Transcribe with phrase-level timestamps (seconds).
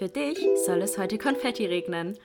[0.00, 2.16] Für dich soll es heute Konfetti regnen.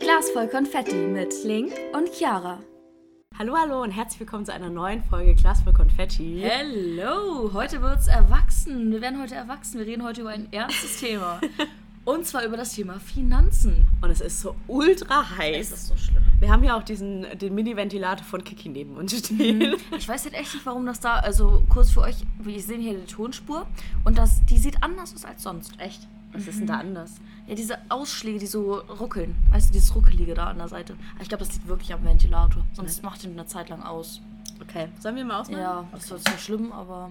[0.00, 2.58] Glas voll Konfetti mit Link und Chiara.
[3.38, 6.42] Hallo, hallo und herzlich willkommen zu einer neuen Folge Glas voll Konfetti.
[6.42, 8.92] Hello, heute wird's erwachsen.
[8.92, 9.78] Wir werden heute erwachsen.
[9.78, 11.40] Wir reden heute über ein ernstes Thema.
[12.06, 13.88] Und zwar über das Thema Finanzen.
[14.00, 15.72] Und es ist so ultra heiß.
[15.72, 16.22] Es ist so schlimm.
[16.38, 19.74] Wir haben ja auch diesen, den Mini-Ventilator von Kiki neben uns stehen.
[19.96, 22.96] Ich weiß halt echt nicht, warum das da, also kurz für euch, wir sehen hier
[22.96, 23.66] die Tonspur
[24.04, 25.72] und das, die sieht anders aus als sonst.
[25.78, 26.06] Echt?
[26.32, 27.16] Was ist denn da anders?
[27.48, 29.34] Ja, diese Ausschläge, die so ruckeln.
[29.50, 30.96] Weißt du, dieses Ruckelige da an der Seite.
[31.20, 32.64] Ich glaube, das liegt wirklich am Ventilator.
[32.72, 34.20] Sonst macht ihn eine Zeit lang aus.
[34.60, 35.60] Okay, sollen wir mal ausmachen?
[35.60, 37.10] Ja, das ist jetzt nicht schlimm, aber.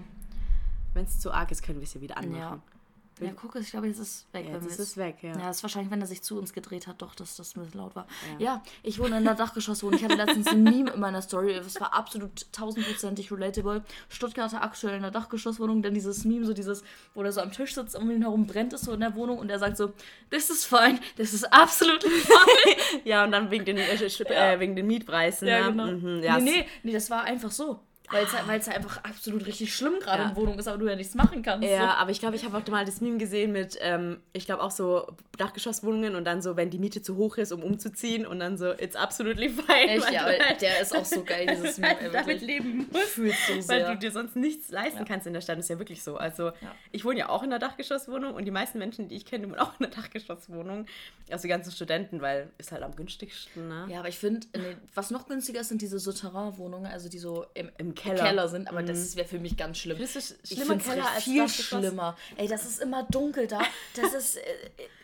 [0.94, 2.38] Wenn es zu arg ist, können wir es ja wieder anmachen.
[2.38, 2.75] Ja.
[3.18, 4.46] Ja, guck, ich glaube, jetzt ist es weg.
[4.46, 5.30] Ja, jetzt ist es weg, ja.
[5.30, 7.62] Ja, das ist wahrscheinlich, wenn er sich zu uns gedreht hat, doch, dass das ein
[7.62, 8.06] bisschen laut war.
[8.38, 9.98] Ja, ich wohne in einer Dachgeschosswohnung.
[9.98, 11.52] Ich hatte letztens ein Meme in meiner Story.
[11.52, 13.82] Es war absolut tausendprozentig relatable.
[14.10, 15.80] Stuttgarter aktuell in einer Dachgeschosswohnung.
[15.80, 18.74] Denn dieses Meme, so dieses, wo er so am Tisch sitzt, um ihn herum brennt
[18.74, 19.92] es so in der Wohnung und er sagt so,
[20.30, 22.76] this is fine, this is absolutely fine.
[23.04, 25.48] Ja, und dann wegen den, äh, wegen den Mietpreisen.
[25.48, 25.70] ja, ne?
[25.70, 25.86] genau.
[25.86, 27.80] Mhm, ja, nee, nee, nee, das war einfach so.
[28.10, 30.28] Weil es weil es einfach absolut richtig schlimm gerade Ja.
[30.30, 31.68] in Wohnung ist, aber du ja nichts machen kannst.
[31.68, 34.62] Ja, aber ich glaube, ich habe auch mal das Meme gesehen mit, ähm, ich glaube
[34.62, 35.06] auch so
[35.38, 38.70] Dachgeschosswohnungen und dann so, wenn die Miete zu hoch ist, um umzuziehen und dann so,
[38.72, 39.88] it's absolutely fine.
[39.88, 42.00] Echt, weil ja, weil halt der ist auch so geil, dieses Meme.
[42.00, 43.06] ey, damit leben musst.
[43.08, 43.92] Fühlt so Weil sehr.
[43.92, 45.58] du dir sonst nichts leisten kannst in der Stadt.
[45.58, 46.16] Das ist ja wirklich so.
[46.16, 46.74] Also, Ja.
[46.92, 49.58] ich wohne ja auch in einer Dachgeschosswohnung und die meisten Menschen, die ich kenne, wohnen
[49.58, 50.86] auch in einer Dachgeschosswohnung.
[51.30, 53.86] Also die ganzen Studenten, weil ist halt am günstigsten, ne?
[53.90, 54.46] Ja, aber ich finde,
[54.94, 58.48] was noch günstiger ist, sind diese Souterrain-Wohnungen, also die so im, Im Keller.
[58.48, 59.96] sind, aber das wäre für mich ganz schlimm.
[59.98, 61.80] Sch- ich schlimmer Keller als viel Dachgeschoss?
[61.80, 62.16] schlimmer.
[62.36, 63.60] Ey, das ist immer dunkel da.
[63.94, 64.40] Das ist, äh,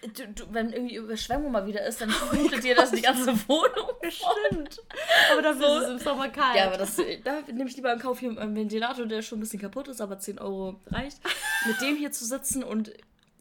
[0.02, 3.26] äh, du, du, wenn irgendwie Überschwemmung mal wieder ist, dann flutet dir das die ganze
[3.48, 3.90] Wohnung.
[4.08, 4.80] Stimmt.
[5.32, 5.76] Aber dafür So.
[5.78, 6.56] ist es im Sommer kalt.
[6.56, 9.40] Ja, aber das, da nehme ich lieber in Kauf hier einen Ventilator, der schon ein
[9.42, 11.18] bisschen kaputt ist, aber 10 Euro reicht.
[11.66, 12.92] Mit dem hier zu sitzen und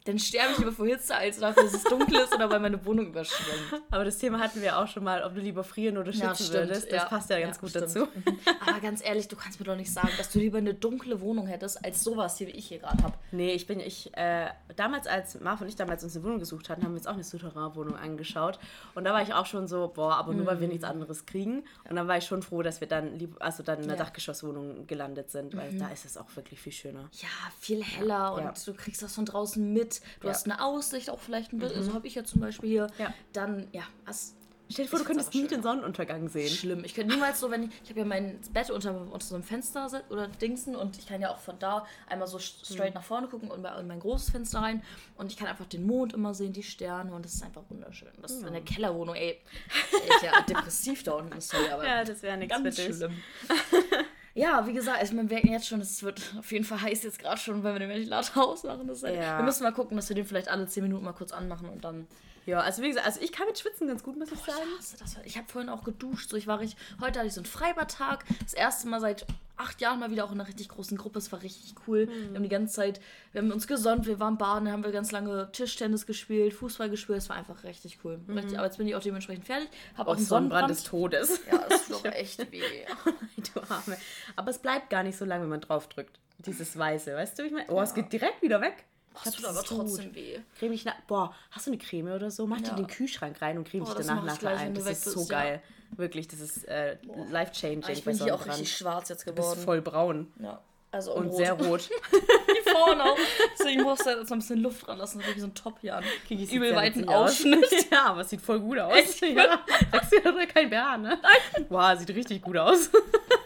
[0.04, 2.84] dann sterbe ich lieber vor Hitze, als dafür, dass es dunkel ist oder weil meine
[2.84, 3.82] Wohnung überschwemmt.
[3.90, 6.34] Aber das Thema hatten wir auch schon mal, ob du lieber frieren oder schützen Ja,
[6.34, 6.92] stimmt, würdest.
[6.92, 7.04] Das ja.
[7.06, 7.84] passt ja ganz Ja, gut stimmt.
[7.86, 8.08] dazu.
[8.66, 11.46] Aber ganz ehrlich, du kannst mir doch nicht sagen, dass du lieber eine dunkle Wohnung
[11.46, 13.14] hättest, als sowas hier, wie ich hier gerade habe.
[13.30, 16.68] Nee, ich bin, ich, äh, damals, als Marv und ich damals uns eine Wohnung gesucht
[16.68, 18.58] hatten, haben wir uns auch eine Souterrain-Wohnung angeschaut.
[18.94, 21.64] Und da war ich auch schon so, boah, aber nur weil wir nichts anderes kriegen.
[21.88, 24.02] Und dann war ich schon froh, dass wir dann, lieb, also dann in einer.
[24.02, 27.08] Dachgeschosswohnung gelandet sind, weil da ist es auch wirklich viel schöner.
[27.12, 27.28] Ja,
[27.60, 29.91] viel heller und du kriegst das von draußen mit.
[30.20, 30.32] Du Ja.
[30.34, 31.82] hast eine Aussicht auch vielleicht ein bisschen.
[31.82, 32.86] So habe ich ja zum Beispiel hier.
[32.98, 33.12] Ja.
[33.32, 34.34] Dann, ja, was.
[34.70, 36.48] Stell dir vor, Ich du könntest nie den Sonnenuntergang sehen.
[36.48, 36.82] Schlimm.
[36.84, 37.70] Ich könnte niemals so, wenn ich.
[37.84, 41.20] Ich habe ja mein Bett unter, unter so einem Fenster oder Dingsen und ich kann
[41.20, 44.30] ja auch von da einmal so st- straight nach vorne gucken und in mein großes
[44.30, 44.82] Fenster rein.
[45.18, 48.08] Und ich kann einfach den Mond immer sehen, die Sterne und das ist einfach wunderschön.
[48.22, 49.40] Das ist eine Kellerwohnung, ey.
[50.16, 51.84] Ich ja depressiv da unten, sorry, aber.
[51.86, 52.84] Ja, das wäre nichts Ganz dich.
[52.96, 53.12] schlimm.
[54.34, 57.18] ja, wie gesagt, also wir merken jetzt schon, es wird auf jeden Fall heiß jetzt
[57.18, 58.86] gerade schon, wenn wir den Ventilator ausmachen.
[58.86, 59.38] Das halt, Ja.
[59.38, 61.84] Wir müssen mal gucken, dass wir den vielleicht alle 10 Minuten mal kurz anmachen und
[61.84, 62.06] dann.
[62.46, 64.58] Ja, also wie gesagt, also ich kann mit Schwitzen ganz gut, muss ich sagen.
[64.78, 66.30] Scheiße, das war, ich habe vorhin auch geduscht.
[66.30, 68.24] So, ich war richtig, heute hatte ich so einen Freibadtag.
[68.42, 69.26] Das erste Mal seit
[69.56, 71.18] acht Jahren mal wieder auch in einer richtig großen Gruppe.
[71.20, 72.08] Es war richtig cool.
[72.08, 73.00] Wir haben die ganze Zeit,
[73.32, 76.90] wir haben uns gesonnt, wir waren baden, dann haben wir ganz lange Tischtennis gespielt, Fußball
[76.90, 77.18] gespielt.
[77.18, 78.18] Es war einfach richtig cool.
[78.28, 79.68] Richtig, aber jetzt bin ich auch dementsprechend fertig.
[79.96, 80.70] Habe auch Auch Sonnenbrand Sonnenbrand.
[80.70, 81.40] des Todes.
[81.50, 82.60] Ja, es tut echt weh.
[83.54, 83.96] du Arme.
[84.34, 86.18] Aber es bleibt gar nicht so lange, wenn man draufdrückt.
[86.38, 87.70] Dieses Weiße, weißt du, wie ich meine?
[87.70, 88.84] Oh, es geht direkt wieder weg.
[89.14, 90.14] Ich Das tut aber trotzdem gut.
[90.14, 90.38] weh.
[90.58, 90.94] Creme ich nach.
[91.06, 92.46] Boah, hast du eine Creme oder so?
[92.46, 92.70] Mach die Ja.
[92.70, 94.74] in den Kühlschrank rein und creme Boah, dich danach ich nachher ein.
[94.74, 95.26] Das ist so ja.
[95.28, 95.62] geil.
[95.96, 96.96] Wirklich, das ist äh,
[97.30, 97.84] life-changing.
[97.90, 99.60] Ich bei bin hier auch richtig schwarz jetzt Du bist geworden.
[99.64, 100.60] voll braun Ja.
[100.90, 101.36] Also und rot.
[101.36, 101.80] sehr rot.
[102.10, 103.16] Hier vorne auch.
[103.58, 105.20] Deswegen musst du jetzt noch ein bisschen Luft dran lassen.
[105.20, 106.04] Wirklich so ein Top hier an.
[106.28, 107.08] Sieht Übel weiten.
[107.08, 107.64] Ausschnitt.
[107.90, 108.94] ja, aber es sieht voll gut aus.
[108.94, 109.22] Echt?
[109.22, 109.60] Ja.
[109.90, 111.18] Sagst du ja kein Bär, ne?
[111.22, 111.66] Nein.
[111.70, 112.90] Wow, sieht richtig gut aus.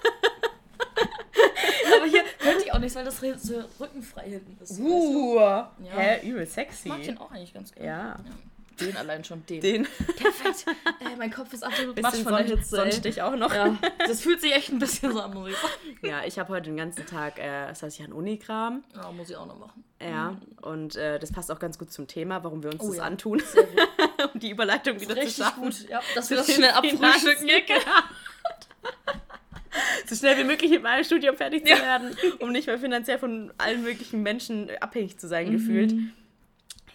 [2.95, 4.71] Aber hier könnte ich auch nicht, weil das so rückenfrei hinten ist.
[4.71, 4.85] weißt du?
[4.85, 5.65] Uh.
[5.85, 6.89] Hä, übel sexy.
[6.89, 7.89] Ich mag den auch eigentlich ganz gerne.
[7.89, 8.17] Ja.
[8.81, 9.61] Den allein schon, den.
[9.63, 10.67] Den Perfekt.
[11.01, 12.77] Äh, mein Kopf ist absolut matsch von der Hitze.
[12.77, 13.53] Sonnenstich auch noch.
[13.53, 13.75] Ja,
[14.07, 15.73] das fühlt sich echt ein bisschen so an, muss ich sagen.
[16.03, 18.85] Ja, ich habe heute den ganzen Tag, äh, das heißt, ich an Unikram.
[18.95, 19.83] Ja, muss ich auch noch machen.
[19.99, 22.99] Ja, und äh, das passt auch ganz gut zum Thema, warum wir uns Oh das
[22.99, 23.05] ja.
[23.05, 23.89] antun, Sehr gut.
[24.35, 25.63] um die Überleitung wieder zu Richtig schaffen.
[25.63, 26.03] gut, ja.
[26.15, 27.49] Dass wir das schnell abfrühstücken.
[30.09, 33.53] So schnell wie möglich mit meinem Studium fertig zu werden, um nicht mehr finanziell von
[33.59, 35.95] allen möglichen Menschen abhängig zu sein, gefühlt.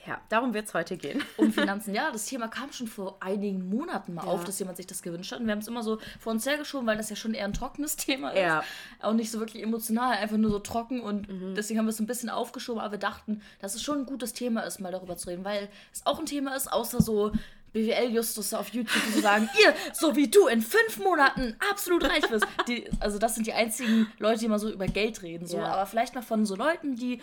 [0.07, 1.23] Ja, darum wird es heute gehen.
[1.37, 1.93] Um Finanzen.
[1.93, 4.31] Ja, das Thema kam schon vor einigen Monaten mal ja.
[4.31, 5.39] auf, dass jemand sich das gewünscht hat.
[5.39, 7.53] Und wir haben es immer so vor uns hergeschoben, weil das ja schon eher ein
[7.53, 8.39] trockenes Thema ist.
[8.39, 8.63] Ja.
[8.99, 11.01] Auch nicht so wirklich emotional, einfach nur so trocken.
[11.01, 11.53] Und mhm.
[11.55, 12.81] deswegen haben wir es ein bisschen aufgeschoben.
[12.81, 15.69] Aber wir dachten, dass es schon ein gutes Thema ist, mal darüber zu reden, weil
[15.93, 17.31] es auch ein Thema ist, außer so
[17.73, 22.45] BWL-Justus auf YouTube, so sagen, ihr, so wie du, in fünf Monaten absolut reich wirst.
[22.67, 25.47] Die, also das sind die einzigen Leute, die immer so über Geld reden.
[25.47, 25.57] So.
[25.57, 25.67] Ja.
[25.67, 27.21] Aber vielleicht mal von so Leuten, die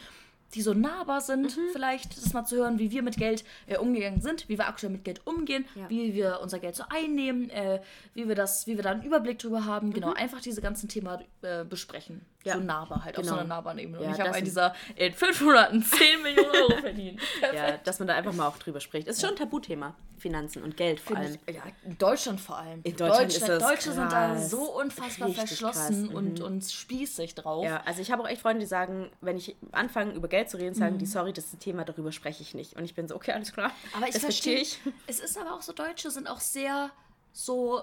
[0.55, 1.71] die so nahbar sind, mhm.
[1.73, 4.93] vielleicht das mal zu hören, wie wir mit Geld äh, umgegangen sind, wie wir aktuell
[4.93, 5.89] mit Geld umgehen, ja.
[5.91, 7.81] wie wir unser Geld so einnehmen, äh,
[8.15, 9.93] wie wir das, wie wir da einen Überblick drüber haben.
[9.93, 10.15] Genau, mhm.
[10.15, 12.25] Genau, einfach diese ganzen Themen äh, besprechen.
[12.49, 12.55] Ja.
[12.55, 13.29] So nahbar halt, genau.
[13.29, 14.01] auf so einer nahbaren Ebene.
[14.01, 17.21] Ja, Und ich habe in dieser in fünf Monaten 10 Millionen Euro verdient.
[17.55, 19.07] ja, dass man da einfach mal auch drüber spricht.
[19.09, 19.95] Ist schon ein Tabuthema.
[20.19, 21.39] Finanzen und Geld vor allem.
[21.47, 22.81] Ich, ja, in Deutschland vor allem.
[22.83, 23.95] In Deutschland, Deutschland ist das Deutsche krass.
[23.95, 26.45] sind da so unfassbar Richtig verschlossen und, mhm.
[26.45, 27.65] und spießig drauf.
[27.65, 30.57] Ja, also ich habe auch echt Freunde, die sagen, wenn ich anfange über Geld zu
[30.57, 30.99] reden, sagen mhm.
[30.99, 32.77] die, sorry, das ist ein Thema, darüber spreche ich nicht.
[32.77, 33.71] Und ich bin so, okay, alles klar.
[33.97, 34.81] Aber ich verstehe ich.
[35.07, 36.91] Es ist aber auch so, Deutsche sind auch sehr
[37.33, 37.83] so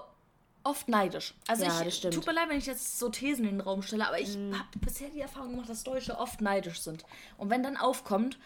[0.66, 1.34] oft neidisch.
[1.46, 4.06] Also ja, ich tut mir leid, wenn ich jetzt so Thesen in den Raum stelle,
[4.06, 4.52] aber ich mm.
[4.52, 7.04] habe bisher die Erfahrung gemacht, dass Deutsche oft neidisch sind.
[7.38, 8.38] Und wenn dann aufkommt,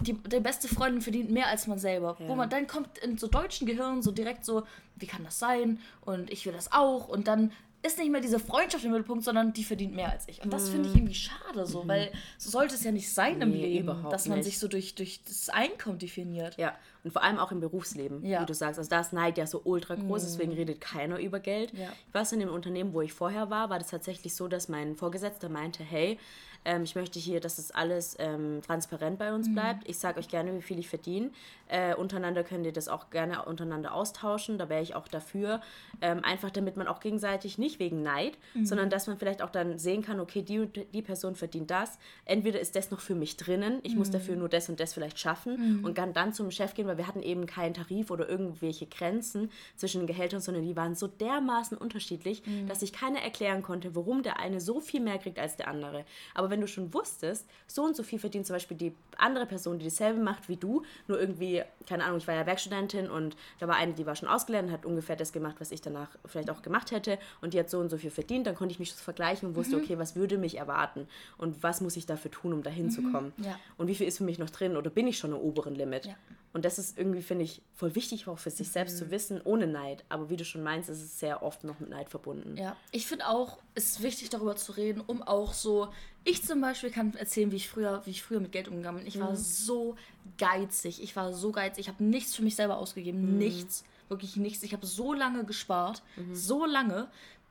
[0.00, 2.16] die, die beste Freundin verdient mehr als man selber.
[2.18, 2.28] Ja.
[2.28, 4.64] Wo man dann kommt in so deutschen Gehirn so direkt so,
[4.96, 5.80] wie kann das sein?
[6.02, 7.08] Und ich will das auch.
[7.08, 7.52] Und dann
[7.84, 10.42] ist nicht mehr diese Freundschaft im Mittelpunkt, sondern die verdient mehr als ich.
[10.42, 11.00] Und das finde ich mhm.
[11.00, 11.88] irgendwie schade so, mhm.
[11.88, 14.46] weil so sollte es ja nicht sein im nee, Leben, dass man nicht.
[14.46, 16.56] sich so durch, durch das Einkommen definiert.
[16.56, 18.40] Ja, und vor allem auch im Berufsleben, ja.
[18.40, 18.78] wie du sagst.
[18.78, 20.26] Also da ist Neid ja so ultra groß, mhm.
[20.26, 21.72] deswegen redet keiner über Geld.
[21.74, 21.92] Ja.
[22.08, 24.96] Ich weiß, in dem Unternehmen, wo ich vorher war, war das tatsächlich so, dass mein
[24.96, 26.18] Vorgesetzter meinte, hey,
[26.64, 29.54] ähm, ich möchte hier, dass das alles ähm, transparent bei uns mhm.
[29.54, 29.88] bleibt.
[29.88, 31.30] Ich sage euch gerne, wie viel ich verdiene.
[31.68, 34.58] Äh, untereinander könnt ihr das auch gerne untereinander austauschen.
[34.58, 35.60] Da wäre ich auch dafür.
[36.00, 38.66] Ähm, einfach damit man auch gegenseitig nicht wegen Neid, mhm.
[38.66, 41.98] sondern dass man vielleicht auch dann sehen kann, okay, die, die Person verdient das.
[42.24, 43.98] Entweder ist das noch für mich drinnen, ich mhm.
[43.98, 45.84] muss dafür nur das und das vielleicht schaffen mhm.
[45.84, 49.50] und kann dann zum Chef gehen, weil wir hatten eben keinen Tarif oder irgendwelche Grenzen
[49.76, 52.66] zwischen den Gehältern, sondern die waren so dermaßen unterschiedlich, mhm.
[52.68, 56.04] dass ich keiner erklären konnte, warum der eine so viel mehr kriegt als der andere.
[56.34, 59.78] Aber wenn du schon wusstest, so und so viel verdient zum Beispiel die andere Person,
[59.78, 61.53] die dasselbe macht wie du, nur irgendwie,
[61.86, 64.86] keine Ahnung, ich war ja Werkstudentin und da war eine, die war schon ausgelernt, hat
[64.86, 67.90] ungefähr das gemacht, was ich danach vielleicht auch gemacht hätte und die hat so und
[67.90, 69.82] so viel verdient, dann konnte ich mich das vergleichen und wusste, mhm.
[69.82, 71.06] okay, was würde mich erwarten
[71.38, 72.90] und was muss ich dafür tun, um dahin mhm.
[72.90, 73.32] zu kommen.
[73.38, 73.58] Ja.
[73.76, 76.06] Und wie viel ist für mich noch drin oder bin ich schon im oberen Limit?
[76.06, 76.14] Ja.
[76.54, 78.98] Und das ist irgendwie, finde ich, voll wichtig auch für sich selbst mhm.
[78.98, 80.04] zu wissen, ohne Neid.
[80.08, 82.56] Aber wie du schon meinst, ist es sehr oft noch mit Neid verbunden.
[82.56, 85.88] Ja, ich finde auch, es ist wichtig darüber zu reden, um auch so,
[86.24, 89.06] ich zum Beispiel kann erzählen, wie ich früher, wie ich früher mit Geld umgegangen bin.
[89.06, 89.36] Ich war mhm.
[89.36, 89.96] so
[90.38, 91.02] geizig.
[91.02, 91.86] Ich war so geizig.
[91.86, 93.32] Ich habe nichts für mich selber ausgegeben.
[93.32, 93.38] Mhm.
[93.38, 93.84] Nichts.
[94.08, 94.62] Wirklich nichts.
[94.62, 96.02] Ich habe so lange gespart.
[96.16, 96.34] Mhm.
[96.34, 97.08] So lange.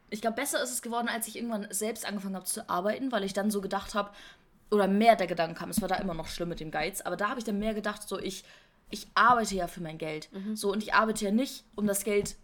[0.10, 3.24] Ich glaube, besser ist es geworden, als ich irgendwann selbst angefangen habe zu arbeiten, weil
[3.24, 4.12] ich dann so gedacht habe,
[4.72, 7.16] oder mehr der Gedanken kam, es war da immer noch schlimm mit dem Geiz, aber
[7.16, 8.44] da habe ich dann mehr gedacht, so ich
[8.94, 10.30] ich arbeite ja für mein Geld.
[10.32, 10.56] Mhm.
[10.56, 12.36] So, und ich arbeite ja nicht, um das Geld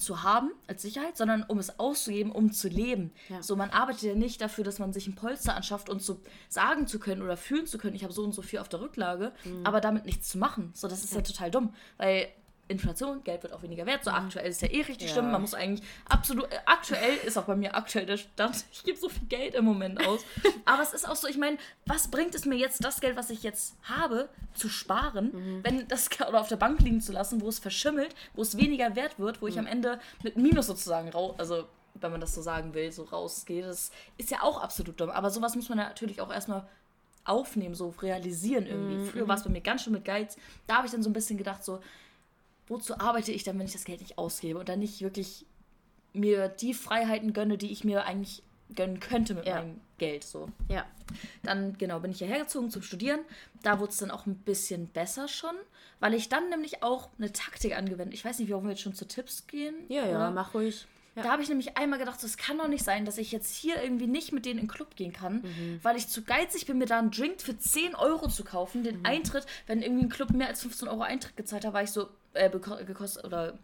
[0.00, 3.12] zu haben als Sicherheit, sondern um es auszugeben, um zu leben.
[3.28, 3.42] Ja.
[3.42, 6.86] So, man arbeitet ja nicht dafür, dass man sich ein Polster anschafft und so sagen
[6.86, 9.32] zu können oder fühlen zu können, ich habe so und so viel auf der Rücklage,
[9.44, 9.64] mhm.
[9.64, 10.72] aber damit nichts zu machen.
[10.74, 12.28] So, das ist ja, ja total dumm, weil
[12.70, 14.04] Inflation, Geld wird auch weniger wert.
[14.04, 14.16] So mhm.
[14.16, 15.14] aktuell ist ja eh richtig ja.
[15.14, 15.30] schlimm.
[15.30, 16.50] Man muss eigentlich absolut.
[16.52, 18.64] Äh, aktuell ist auch bei mir aktuell der Stand.
[18.72, 20.20] Ich gebe so viel Geld im Moment aus.
[20.64, 23.30] Aber es ist auch so, ich meine, was bringt es mir jetzt, das Geld, was
[23.30, 25.64] ich jetzt habe, zu sparen, mhm.
[25.64, 28.96] wenn das oder auf der Bank liegen zu lassen, wo es verschimmelt, wo es weniger
[28.96, 29.60] wert wird, wo ich mhm.
[29.60, 31.34] am Ende mit Minus sozusagen raus.
[31.38, 33.64] Also wenn man das so sagen will, so rausgeht.
[33.64, 35.10] Das ist ja auch absolut dumm.
[35.10, 36.66] Aber sowas muss man natürlich auch erstmal
[37.24, 38.96] aufnehmen, so realisieren irgendwie.
[38.96, 39.06] Mhm.
[39.06, 40.36] Früher war es bei mir ganz schön mit Geiz.
[40.66, 41.80] Da habe ich dann so ein bisschen gedacht, so,
[42.70, 45.44] wozu arbeite ich dann, wenn ich das Geld nicht ausgebe und dann nicht wirklich
[46.12, 48.42] mir die Freiheiten gönne, die ich mir eigentlich
[48.74, 49.56] gönnen könnte mit ja.
[49.56, 50.24] meinem Geld.
[50.24, 50.48] So.
[50.68, 50.86] Ja.
[51.42, 53.20] Dann, genau, bin ich hierher gezogen zum Studieren.
[53.62, 55.54] Da wurde es dann auch ein bisschen besser schon,
[55.98, 58.14] weil ich dann nämlich auch eine Taktik angewendet.
[58.14, 59.74] Ich weiß nicht, warum wir jetzt schon zu Tipps gehen.
[59.88, 60.30] Ja, ja, oder?
[60.30, 60.86] mach ruhig.
[61.16, 61.22] Ja.
[61.22, 63.82] Da habe ich nämlich einmal gedacht, es kann doch nicht sein, dass ich jetzt hier
[63.82, 65.80] irgendwie nicht mit denen in den Club gehen kann, mhm.
[65.82, 68.84] weil ich zu geizig bin, mir da einen Drink für 10 Euro zu kaufen.
[68.84, 69.06] Den mhm.
[69.06, 72.08] Eintritt, wenn irgendwie ein Club mehr als 15 Euro Eintritt gezahlt hat, war ich so,
[72.34, 73.58] äh, gekostet oder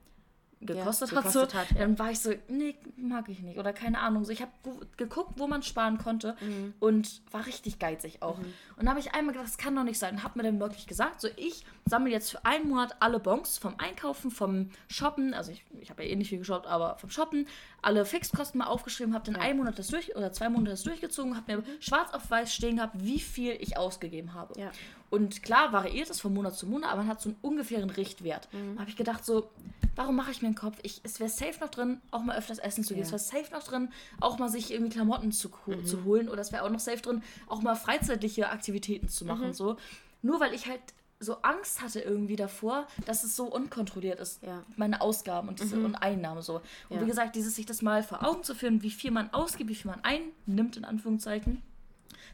[0.60, 1.78] gekostet, ja, hat, gekostet so, hat, ja.
[1.78, 3.58] dann war ich so, nee, mag ich nicht.
[3.58, 4.24] Oder keine Ahnung.
[4.24, 4.52] So, ich habe
[4.96, 6.74] geguckt, wo man sparen konnte mhm.
[6.80, 8.38] und war richtig geizig auch.
[8.38, 8.52] Mhm.
[8.76, 10.16] Und da habe ich einmal gedacht, das kann doch nicht sein.
[10.16, 13.58] Und habe mir dann wirklich gesagt, so ich sammle jetzt für einen Monat alle Bons
[13.58, 17.10] vom Einkaufen, vom Shoppen, also ich, ich habe ja eh nicht viel geshoppt, aber vom
[17.10, 17.46] Shoppen,
[17.82, 19.40] alle Fixkosten mal aufgeschrieben, habe dann ja.
[19.42, 21.80] einen Monat das durch oder zwei Monate das durchgezogen, habe mir mhm.
[21.80, 24.58] schwarz auf weiß stehen gehabt, wie viel ich ausgegeben habe.
[24.58, 24.72] Ja.
[25.08, 28.52] Und klar variiert es von Monat zu Monat, aber man hat so einen ungefähren Richtwert.
[28.52, 28.74] Mhm.
[28.74, 29.50] Da habe ich gedacht, so,
[29.94, 30.78] warum mache ich mir den Kopf?
[30.82, 33.04] Ich, es wäre safe noch drin, auch mal öfters essen zu gehen.
[33.04, 33.14] Ja.
[33.14, 35.86] Es wäre safe noch drin, auch mal sich irgendwie Klamotten zu, mhm.
[35.86, 36.28] zu holen.
[36.28, 39.48] Oder es wäre auch noch safe drin, auch mal freizeitliche Aktivitäten zu machen.
[39.48, 39.54] Mhm.
[39.54, 39.76] So.
[40.22, 40.80] Nur weil ich halt
[41.18, 44.42] so Angst hatte irgendwie davor, dass es so unkontrolliert ist.
[44.42, 44.62] Ja.
[44.76, 45.86] Meine Ausgaben und, diese, mhm.
[45.86, 46.56] und Einnahmen so.
[46.88, 47.02] Und ja.
[47.02, 49.74] wie gesagt, dieses sich das mal vor Augen zu führen, wie viel man ausgibt, wie
[49.74, 51.62] viel man einnimmt, in Anführungszeichen.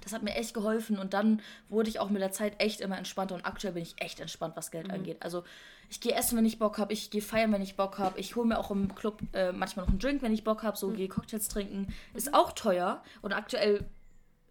[0.03, 2.99] Das hat mir echt geholfen und dann wurde ich auch mit der Zeit echt immer
[2.99, 4.95] entspannter und aktuell bin ich echt entspannt, was Geld mhm.
[4.95, 5.17] angeht.
[5.21, 5.45] Also
[5.91, 8.35] ich gehe essen, wenn ich Bock habe, ich gehe feiern, wenn ich Bock habe, ich
[8.35, 10.89] hole mir auch im Club äh, manchmal noch einen Drink, wenn ich Bock habe, so
[10.89, 10.97] mhm.
[10.97, 11.93] gehe Cocktails trinken.
[12.15, 13.85] Ist auch teuer und aktuell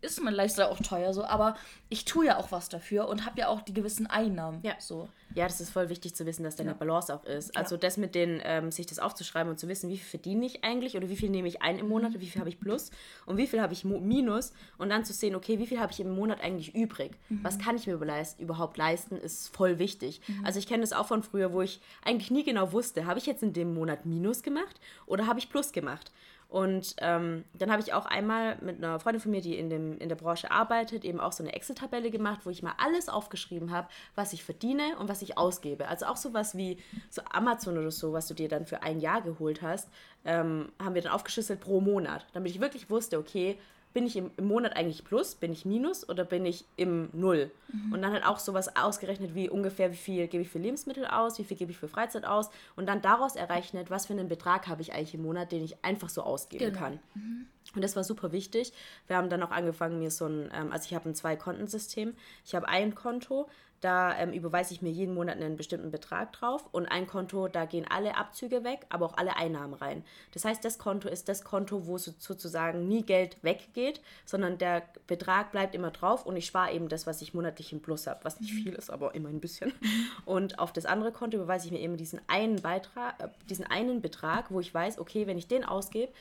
[0.02, 1.56] ist mein Lifestyle auch teuer so, aber
[1.90, 4.60] ich tue ja auch was dafür und habe ja auch die gewissen Einnahmen.
[4.64, 4.74] Ja.
[4.80, 5.10] So.
[5.36, 6.78] Ja, das ist voll wichtig zu wissen, dass da eine ja.
[6.78, 7.56] Balance auch ist.
[7.56, 7.82] Also ja.
[7.82, 10.98] das mit den, ähm, sich das aufzuschreiben und zu wissen, wie viel verdiene ich eigentlich
[10.98, 12.92] oder wie viel nehme ich ein im Monat, wie viel habe ich plus
[13.26, 16.00] und wie viel habe ich minus und dann zu sehen, okay, wie viel habe ich
[16.00, 17.12] im Monat eigentlich übrig?
[17.30, 17.44] Mhm.
[17.44, 20.22] Was kann ich mir überhaupt leisten, ist voll wichtig.
[20.28, 20.46] Mhm.
[20.46, 23.26] Also ich kenne das auch von früher, wo ich eigentlich nie genau wusste, habe ich
[23.26, 26.12] jetzt in dem Monat minus gemacht oder habe ich plus gemacht?
[26.52, 29.98] Und ähm, dann habe ich auch einmal mit einer Freundin von mir, die in, dem,
[30.00, 33.72] in der Branche arbeitet, eben auch so eine Excel-Tabelle gemacht, wo ich mal alles aufgeschrieben
[33.72, 35.88] habe, was ich verdiene und was ich ausgebe.
[35.88, 36.76] Also auch sowas wie
[37.10, 39.88] so Amazon oder so, was du dir dann für ein Jahr geholt hast,
[40.26, 43.58] ähm, haben wir dann aufgeschlüsselt pro Monat, damit ich wirklich wusste, okay,
[43.94, 47.52] bin ich im, im, Monat eigentlich plus, bin ich minus oder bin ich im Null?
[47.72, 47.94] Mhm.
[47.94, 51.38] Und dann halt auch sowas ausgerechnet wie ungefähr, wie viel gebe ich für Lebensmittel aus,
[51.40, 54.68] wie viel gebe ich für Freizeit aus und dann daraus errechnet, was für einen Betrag
[54.68, 56.80] habe ich eigentlich im Monat, den ich einfach so ausgeben genau.
[56.80, 57.00] kann.
[57.16, 57.48] Mhm.
[57.76, 58.74] Und das war super wichtig.
[59.08, 62.16] Wir haben dann auch angefangen, mir so ein, ähm, also ich habe ein Zwei-Kontensystem.
[62.46, 63.48] Ich habe ein Konto,
[63.82, 67.66] da ähm, überweise ich mir jeden Monat einen bestimmten Betrag drauf und ein Konto, da
[67.66, 70.04] gehen alle Abzüge weg, aber auch alle Einnahmen rein.
[70.34, 75.52] Das heißt, das Konto ist das Konto, wo sozusagen nie Geld weggeht, sondern der Betrag
[75.52, 78.40] bleibt immer drauf und ich spare eben das, was ich monatlich im Plus habe, was
[78.40, 78.58] nicht mhm.
[78.58, 79.74] viel ist, aber immer ein bisschen.
[80.26, 84.02] Und auf das andere Konto überweise ich mir eben diesen einen Beitrag, äh, diesen einen
[84.02, 86.12] Betrag, wo ich weiß, okay, wenn ich den ausgebe,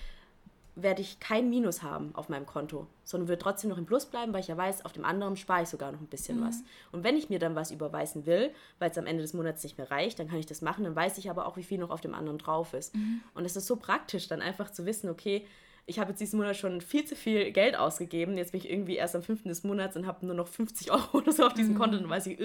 [0.74, 4.32] werde ich kein Minus haben auf meinem Konto, sondern würde trotzdem noch im Plus bleiben,
[4.32, 6.46] weil ich ja weiß, auf dem anderen spare ich sogar noch ein bisschen mhm.
[6.46, 6.62] was.
[6.92, 9.78] Und wenn ich mir dann was überweisen will, weil es am Ende des Monats nicht
[9.78, 11.90] mehr reicht, dann kann ich das machen, dann weiß ich aber auch, wie viel noch
[11.90, 12.94] auf dem anderen drauf ist.
[12.94, 13.20] Mhm.
[13.34, 15.46] Und es ist so praktisch, dann einfach zu wissen, okay,
[15.86, 18.36] ich habe jetzt diesen Monat schon viel zu viel Geld ausgegeben.
[18.36, 19.44] Jetzt bin ich irgendwie erst am 5.
[19.44, 21.78] des Monats und habe nur noch 50 Euro oder so auf diesem mhm.
[21.78, 21.96] Konto.
[21.96, 22.38] Und dann weiß ich,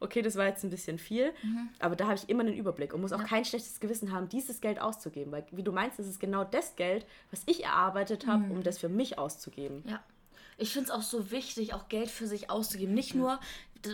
[0.00, 1.32] okay, das war jetzt ein bisschen viel.
[1.42, 1.68] Mhm.
[1.78, 3.26] Aber da habe ich immer einen Überblick und muss auch ja.
[3.26, 5.32] kein schlechtes Gewissen haben, dieses Geld auszugeben.
[5.32, 8.50] Weil, wie du meinst, das ist genau das Geld, was ich erarbeitet habe, mhm.
[8.52, 9.82] um das für mich auszugeben.
[9.86, 10.02] Ja.
[10.60, 12.92] Ich finde es auch so wichtig, auch Geld für sich auszugeben.
[12.92, 13.40] Nicht nur,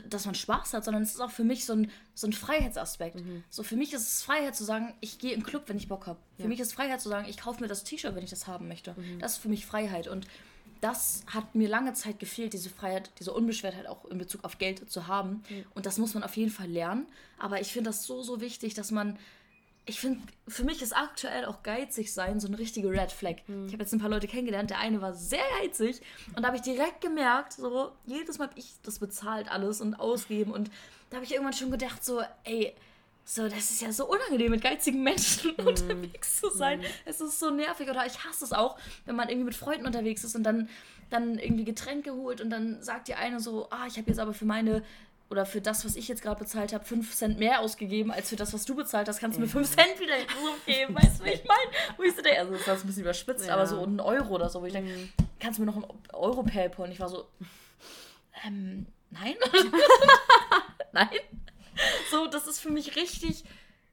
[0.09, 3.16] dass man Spaß hat, sondern es ist auch für mich so ein, so ein Freiheitsaspekt.
[3.16, 3.45] Mhm.
[3.50, 5.88] So für mich ist es Freiheit zu sagen, ich gehe in den Club, wenn ich
[5.88, 6.19] Bock habe.
[6.37, 6.49] Für ja.
[6.49, 8.95] mich ist Freiheit zu sagen, ich kaufe mir das T-Shirt, wenn ich das haben möchte.
[8.97, 9.19] Mhm.
[9.21, 10.09] Das ist für mich Freiheit.
[10.09, 10.26] Und
[10.81, 14.90] das hat mir lange Zeit gefehlt, diese Freiheit, diese Unbeschwertheit auch in Bezug auf Geld
[14.90, 15.45] zu haben.
[15.49, 15.64] Mhm.
[15.75, 17.07] Und das muss man auf jeden Fall lernen.
[17.38, 19.19] Aber ich finde das so, so wichtig, dass man
[19.88, 23.37] ich finde, für mich ist aktuell auch geizig sein so eine richtige Red Flag.
[23.47, 23.66] Mhm.
[23.66, 26.00] Ich habe jetzt ein paar Leute kennengelernt, der eine war sehr geizig
[26.35, 29.95] und da habe ich direkt gemerkt, so jedes Mal habe ich das bezahlt alles und
[29.95, 30.71] ausgeben und
[31.11, 32.75] da habe ich irgendwann schon gedacht, so, ey,
[33.25, 35.66] so, das ist ja so unangenehm, mit geizigen Menschen mhm.
[35.66, 36.81] unterwegs zu sein.
[36.81, 36.85] Mhm.
[37.05, 40.25] Es ist so nervig oder ich hasse es auch, wenn man irgendwie mit Freunden unterwegs
[40.25, 40.69] ist und dann,
[41.11, 44.33] dann irgendwie Getränke holt und dann sagt die eine so, ah, ich habe jetzt aber
[44.33, 44.83] für meine
[45.28, 48.37] oder für das, was ich jetzt gerade bezahlt habe, 5 Cent mehr ausgegeben als für
[48.37, 50.14] das, was du bezahlt hast, kannst du mir 5 Cent wieder
[50.66, 50.95] geben.
[50.95, 51.97] Weißt du, wie ich meine?
[51.97, 53.54] Wo ich so denke, also das ist ein bisschen überspitzt, ja.
[53.54, 55.09] aber so ein Euro oder so, wo ich denke, mhm.
[55.40, 56.87] kannst du mir noch einen Euro PayPal?
[56.87, 57.26] Und ich war so,
[58.45, 59.35] ähm, nein?
[60.92, 61.09] nein?
[62.11, 63.45] So, das ist für mich richtig,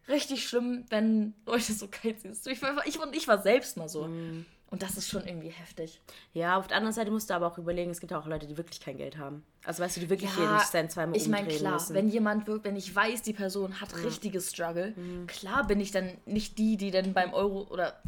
[0.08, 2.48] richtig schlimm, wenn Leute so geizig sind.
[2.48, 4.06] Ich war, ich, ich war selbst mal so.
[4.06, 4.46] Mhm.
[4.74, 6.02] Und das ist schon irgendwie heftig.
[6.34, 8.58] Ja, auf der anderen Seite musst du aber auch überlegen, es gibt auch Leute, die
[8.58, 9.44] wirklich kein Geld haben.
[9.64, 11.94] Also weißt du, die wirklich ja, jeden Cent zweimal Ich meine, klar, müssen.
[11.94, 14.00] wenn jemand wirkt, wenn ich weiß, die Person hat ja.
[14.00, 15.28] richtiges Struggle, mhm.
[15.28, 18.02] klar bin ich dann nicht die, die dann beim Euro oder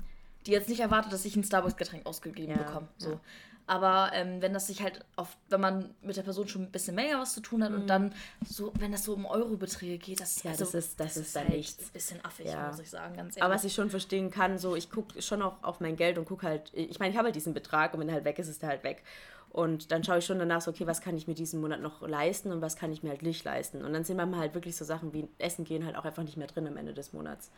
[0.48, 2.88] die jetzt nicht erwartet, dass ich ein Starbucks-Getränk ausgegeben ja, bekomme.
[2.98, 3.19] So.
[3.67, 6.95] Aber ähm, wenn das sich halt auf, wenn man mit der Person schon ein bisschen
[6.95, 7.81] mehr was zu tun hat mhm.
[7.81, 8.13] und dann
[8.48, 11.36] so, wenn das so um Eurobeträge geht, das, ja, also, das ist, das, das ist
[11.36, 11.84] dann halt nichts.
[11.86, 12.67] Ein bisschen affig, ja.
[12.67, 13.43] muss ich sagen, ganz ehrlich.
[13.43, 16.25] Aber was ich schon verstehen kann, so ich gucke schon auch auf mein Geld und
[16.25, 18.50] gucke halt, ich meine, ich habe halt diesen Betrag und wenn er halt weg ist,
[18.50, 19.03] ist er halt weg.
[19.50, 22.01] Und dann schaue ich schon danach so, okay, was kann ich mir diesen Monat noch
[22.05, 23.86] leisten und was kann ich mir halt nicht leisten.
[23.86, 26.36] Und dann sind manchmal halt wirklich so Sachen wie Essen gehen halt auch einfach nicht
[26.36, 27.50] mehr drin am Ende des Monats.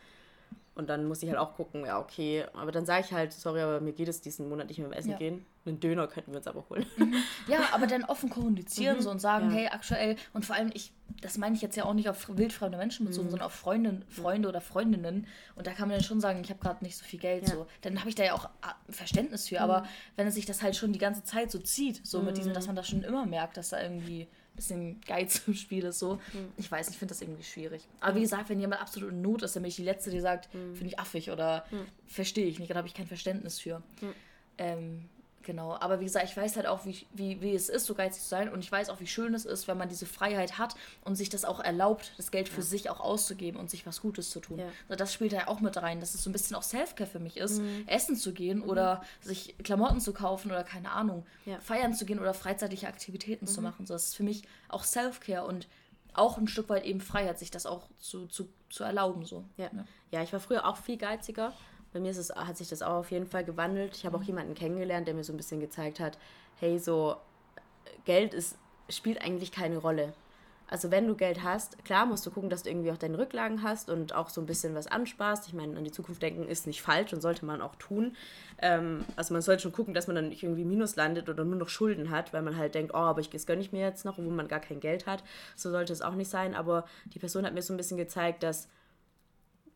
[0.78, 2.44] Und dann muss ich halt auch gucken, ja, okay.
[2.52, 4.92] Aber dann sage ich halt, sorry, aber mir geht es diesen Monat nicht mehr im
[4.92, 5.16] Essen ja.
[5.16, 5.44] gehen.
[5.66, 6.86] Einen Döner könnten wir uns aber holen.
[6.96, 7.14] Mhm.
[7.48, 9.00] Ja, aber dann offen kommunizieren mhm.
[9.00, 9.56] so und sagen, ja.
[9.56, 12.78] hey, aktuell, und vor allem, ich, das meine ich jetzt ja auch nicht auf wildfremde
[12.78, 13.30] Menschen bezogen, mhm.
[13.32, 15.26] sondern auf Freundin, Freunde oder Freundinnen.
[15.56, 17.48] Und da kann man dann schon sagen, ich habe gerade nicht so viel Geld.
[17.48, 17.56] Ja.
[17.56, 17.66] So.
[17.80, 19.60] Dann habe ich da ja auch ah, Verständnis für.
[19.60, 19.86] Aber mhm.
[20.14, 22.54] wenn es sich das halt schon die ganze Zeit so zieht, so mit diesem, mhm.
[22.54, 25.98] dass man das schon immer merkt, dass da irgendwie bisschen Geiz im Spiel ist.
[25.98, 26.14] So.
[26.32, 26.52] Mhm.
[26.56, 27.82] Ich weiß, ich finde das irgendwie schwierig.
[28.00, 30.20] Aber wie gesagt, wenn jemand absolut in Not ist, dann bin ich die Letzte, die
[30.20, 30.74] sagt, mhm.
[30.74, 31.86] finde ich affig oder mhm.
[32.06, 33.82] verstehe ich nicht, da habe ich kein Verständnis für.
[34.58, 35.08] Ähm,
[35.48, 38.22] Genau, aber wie gesagt, ich weiß halt auch, wie, wie, wie es ist, so geizig
[38.22, 40.74] zu sein und ich weiß auch, wie schön es ist, wenn man diese Freiheit hat
[41.06, 42.66] und sich das auch erlaubt, das Geld für ja.
[42.66, 44.58] sich auch auszugeben und sich was Gutes zu tun.
[44.58, 44.66] Ja.
[44.90, 47.18] Also das spielt da auch mit rein, dass es so ein bisschen auch Selfcare für
[47.18, 47.84] mich ist, mhm.
[47.86, 48.68] essen zu gehen mhm.
[48.68, 51.58] oder sich Klamotten zu kaufen oder keine Ahnung, ja.
[51.60, 53.50] feiern zu gehen oder freizeitliche Aktivitäten mhm.
[53.50, 53.86] zu machen.
[53.86, 55.66] So, das ist für mich auch Selfcare und
[56.12, 59.24] auch ein Stück weit eben Freiheit, sich das auch zu, zu, zu erlauben.
[59.24, 59.46] So.
[59.56, 59.70] Ja.
[60.10, 61.54] ja, ich war früher auch viel geiziger
[61.98, 63.96] bei mir ist es, hat sich das auch auf jeden Fall gewandelt.
[63.96, 64.28] Ich habe auch mhm.
[64.28, 66.16] jemanden kennengelernt, der mir so ein bisschen gezeigt hat,
[66.56, 67.16] hey, so
[68.04, 68.56] Geld ist,
[68.88, 70.12] spielt eigentlich keine Rolle.
[70.70, 73.62] Also wenn du Geld hast, klar musst du gucken, dass du irgendwie auch deine Rücklagen
[73.62, 75.48] hast und auch so ein bisschen was ansparst.
[75.48, 78.14] Ich meine, an die Zukunft denken ist nicht falsch und sollte man auch tun.
[78.60, 81.56] Ähm, also man sollte schon gucken, dass man dann nicht irgendwie Minus landet oder nur
[81.56, 84.04] noch Schulden hat, weil man halt denkt, oh, aber ich, das gönne ich mir jetzt
[84.04, 85.24] noch, obwohl man gar kein Geld hat.
[85.56, 86.54] So sollte es auch nicht sein.
[86.54, 88.68] Aber die Person hat mir so ein bisschen gezeigt, dass,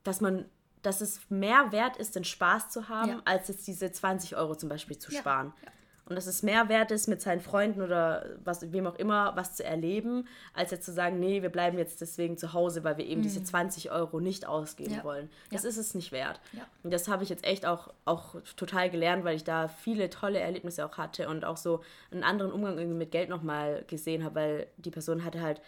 [0.05, 0.45] dass man
[0.83, 3.23] dass es mehr wert ist, den Spaß zu haben, ja.
[3.25, 5.21] als jetzt diese 20 Euro zum Beispiel zu ja.
[5.21, 5.53] sparen.
[5.65, 5.73] Ja.
[6.13, 9.55] Und dass es mehr wert ist, mit seinen Freunden oder was, wem auch immer was
[9.55, 13.07] zu erleben, als jetzt zu sagen, nee, wir bleiben jetzt deswegen zu Hause, weil wir
[13.07, 13.25] eben mhm.
[13.25, 15.31] diese 20 Euro nicht ausgeben wollen.
[15.51, 16.41] Das ist es nicht wert.
[16.83, 20.41] Und das habe ich jetzt echt auch, auch total gelernt, weil ich da viele tolle
[20.41, 24.35] Erlebnisse auch hatte und auch so einen anderen Umgang irgendwie mit Geld nochmal gesehen habe,
[24.35, 25.63] weil die Person hatte halt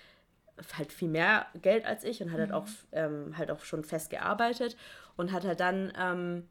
[0.77, 2.55] halt viel mehr Geld als ich und hat halt mhm.
[2.55, 4.77] halt auch ähm, halt auch schon fest gearbeitet
[5.17, 6.49] und hat halt dann ähm,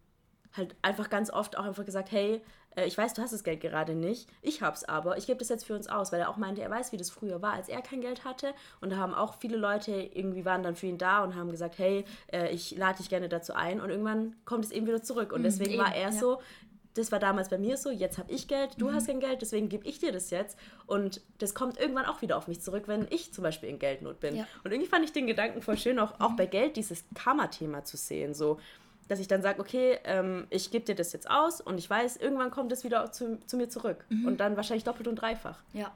[0.55, 2.41] halt einfach ganz oft auch einfach gesagt, hey,
[2.75, 5.49] äh, ich weiß, du hast das Geld gerade nicht, ich hab's aber, ich gebe das
[5.49, 7.69] jetzt für uns aus, weil er auch meinte, er weiß, wie das früher war, als
[7.69, 10.97] er kein Geld hatte und da haben auch viele Leute irgendwie waren dann für ihn
[10.97, 14.65] da und haben gesagt, hey, äh, ich lade dich gerne dazu ein und irgendwann kommt
[14.65, 16.11] es eben wieder zurück und mhm, deswegen mhm, war er ja.
[16.11, 16.41] so,
[16.95, 18.95] das war damals bei mir so, jetzt habe ich Geld, du mhm.
[18.95, 20.57] hast kein Geld, deswegen gebe ich dir das jetzt.
[20.85, 24.19] Und das kommt irgendwann auch wieder auf mich zurück, wenn ich zum Beispiel in Geldnot
[24.19, 24.35] bin.
[24.35, 24.47] Ja.
[24.63, 27.97] Und irgendwie fand ich den Gedanken voll schön, auch, auch bei Geld dieses Karma-Thema zu
[27.97, 28.33] sehen.
[28.33, 28.59] So,
[29.07, 32.17] dass ich dann sage, okay, ähm, ich gebe dir das jetzt aus und ich weiß,
[32.17, 34.05] irgendwann kommt es wieder zu, zu mir zurück.
[34.09, 34.27] Mhm.
[34.27, 35.57] Und dann wahrscheinlich doppelt und dreifach.
[35.73, 35.91] Ja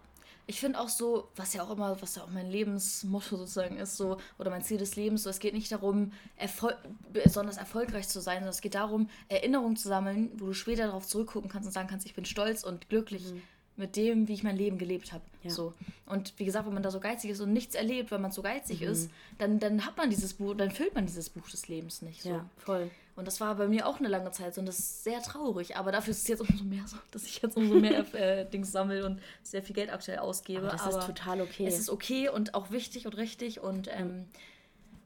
[0.49, 3.97] ich finde auch so, was ja auch immer, was ja auch mein Lebensmotto sozusagen ist,
[3.97, 6.73] so, oder mein Ziel des Lebens, so, es geht nicht darum, erfol
[7.11, 11.05] besonders erfolgreich zu sein, sondern es geht darum, Erinnerungen zu sammeln, wo du später darauf
[11.05, 13.41] zurückgucken kannst und sagen kannst, ich bin stolz und glücklich mhm.
[13.75, 15.23] mit dem, wie ich mein Leben gelebt habe.
[15.43, 15.49] Ja.
[15.49, 15.73] So.
[16.05, 18.41] Und wie gesagt, wenn man da so geizig ist und nichts erlebt, wenn man so
[18.41, 18.87] geizig mhm.
[18.87, 22.21] ist, dann, dann hat man dieses Buch, dann füllt man dieses Buch des Lebens nicht.
[22.21, 22.29] So.
[22.29, 22.89] Ja, voll.
[23.17, 25.75] Und das war bei mir auch eine lange Zeit so und das ist sehr traurig.
[25.75, 28.71] Aber dafür ist es jetzt umso mehr so, dass ich jetzt umso mehr äh, Dings
[28.71, 30.59] sammle und sehr viel Geld aktuell ausgebe.
[30.59, 31.65] Aber das Aber ist total okay.
[31.65, 33.59] Es ist okay und auch wichtig und richtig.
[33.59, 34.25] Und ähm,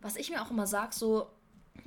[0.02, 1.28] was ich mir auch immer sage, so,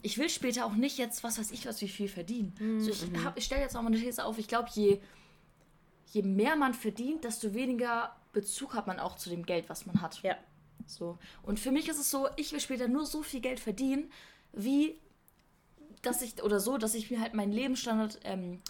[0.00, 2.54] ich will später auch nicht jetzt, was weiß ich, was wie viel verdienen.
[2.58, 2.80] Mhm.
[2.80, 3.32] So, ich, mhm.
[3.34, 5.00] ich stelle jetzt auch mal eine These auf, ich glaube, je,
[6.06, 10.00] je mehr man verdient, desto weniger Bezug hat man auch zu dem Geld, was man
[10.00, 10.22] hat.
[10.22, 10.38] Ja.
[10.86, 11.18] So.
[11.42, 14.10] Und für mich ist es so, ich will später nur so viel Geld verdienen,
[14.54, 14.98] wie
[16.06, 18.60] dass ich, oder so, dass ich mir halt meinen Lebensstandard, ähm,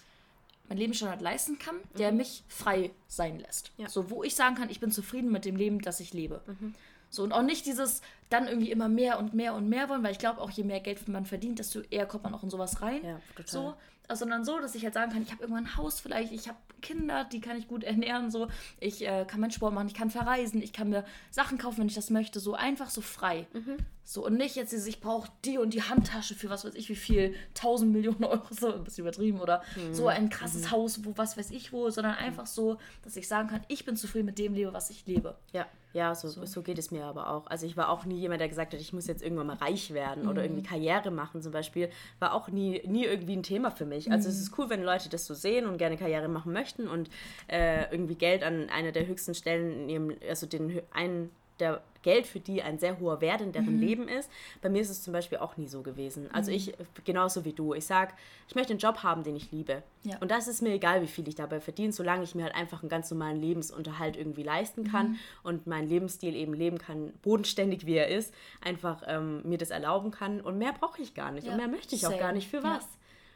[0.68, 2.18] meinen Lebensstandard leisten kann, der mhm.
[2.18, 3.72] mich frei sein lässt.
[3.76, 3.88] Ja.
[3.88, 6.42] So, wo ich sagen kann, ich bin zufrieden mit dem Leben, das ich lebe.
[6.46, 6.74] Mhm.
[7.10, 10.12] So, und auch nicht dieses dann irgendwie immer mehr und mehr und mehr wollen, weil
[10.12, 12.82] ich glaube, auch je mehr Geld man verdient, desto eher kommt man auch in sowas
[12.82, 13.04] rein.
[13.04, 13.46] Ja, total.
[13.46, 13.74] So,
[14.12, 16.58] sondern so, dass ich halt sagen kann, ich habe irgendwann ein Haus vielleicht, ich habe
[16.82, 20.10] Kinder, die kann ich gut ernähren, so, ich äh, kann meinen Sport machen, ich kann
[20.10, 23.46] verreisen, ich kann mir Sachen kaufen, wenn ich das möchte, so einfach so frei.
[23.54, 23.78] Mhm.
[24.04, 26.90] So, und nicht jetzt dieses, ich brauche die und die Handtasche für was weiß ich
[26.90, 29.94] wie viel, tausend Millionen Euro, so ein bisschen übertrieben, oder mhm.
[29.94, 30.70] so ein krasses mhm.
[30.72, 33.96] Haus, wo was weiß ich wo, sondern einfach so, dass ich sagen kann, ich bin
[33.96, 35.36] zufrieden mit dem Leben, was ich lebe.
[35.52, 35.66] Ja.
[35.94, 36.62] Ja, so, so, so.
[36.62, 37.46] geht es mir aber auch.
[37.46, 39.94] Also ich war auch nie jemand, der gesagt hat, ich muss jetzt irgendwann mal reich
[39.94, 40.28] werden mhm.
[40.28, 41.88] oder irgendwie Karriere machen zum Beispiel.
[42.18, 44.10] War auch nie, nie irgendwie ein Thema für mich.
[44.10, 44.34] Also mhm.
[44.34, 47.08] es ist cool, wenn Leute das so sehen und gerne Karriere machen möchten und
[47.46, 52.26] äh, irgendwie Geld an einer der höchsten Stellen in ihrem, also den einen der Geld
[52.26, 53.80] für die ein sehr hoher Wert in deren mhm.
[53.80, 54.30] Leben ist.
[54.60, 56.28] Bei mir ist es zum Beispiel auch nie so gewesen.
[56.32, 56.56] Also mhm.
[56.58, 58.12] ich, genauso wie du, ich sage,
[58.46, 59.82] ich möchte einen Job haben, den ich liebe.
[60.02, 60.18] Ja.
[60.18, 62.82] Und das ist mir egal, wie viel ich dabei verdiene, solange ich mir halt einfach
[62.82, 65.18] einen ganz normalen Lebensunterhalt irgendwie leisten kann mhm.
[65.42, 70.10] und meinen Lebensstil eben leben kann, bodenständig wie er ist, einfach ähm, mir das erlauben
[70.10, 70.42] kann.
[70.42, 71.46] Und mehr brauche ich gar nicht.
[71.46, 71.52] Ja.
[71.52, 72.16] Und mehr möchte ich Same.
[72.16, 72.48] auch gar nicht.
[72.48, 72.86] Für was?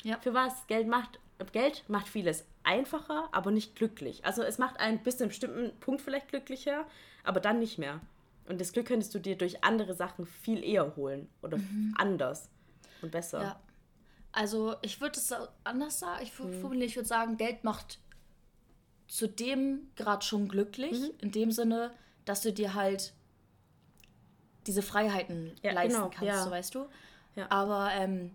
[0.02, 0.18] Ja.
[0.20, 0.66] Für was?
[0.66, 1.18] Geld macht,
[1.52, 4.26] Geld macht vieles einfacher, aber nicht glücklich.
[4.26, 6.84] Also es macht einen bis zu einem bestimmten Punkt vielleicht glücklicher,
[7.24, 8.00] aber dann nicht mehr.
[8.46, 11.94] Und das Glück könntest du dir durch andere Sachen viel eher holen oder mhm.
[11.98, 12.48] anders
[13.02, 13.42] und besser.
[13.42, 13.60] Ja.
[14.32, 16.22] Also ich würde es anders sagen.
[16.22, 16.80] Ich, mhm.
[16.80, 18.00] ich würde sagen, Geld macht
[19.06, 21.10] zu dem Grad schon glücklich, mhm.
[21.20, 21.92] in dem Sinne,
[22.24, 23.14] dass du dir halt
[24.66, 26.42] diese Freiheiten ja, leisten genau, kannst, ja.
[26.42, 26.86] so weißt du.
[27.36, 27.50] Ja.
[27.50, 28.34] Aber ähm,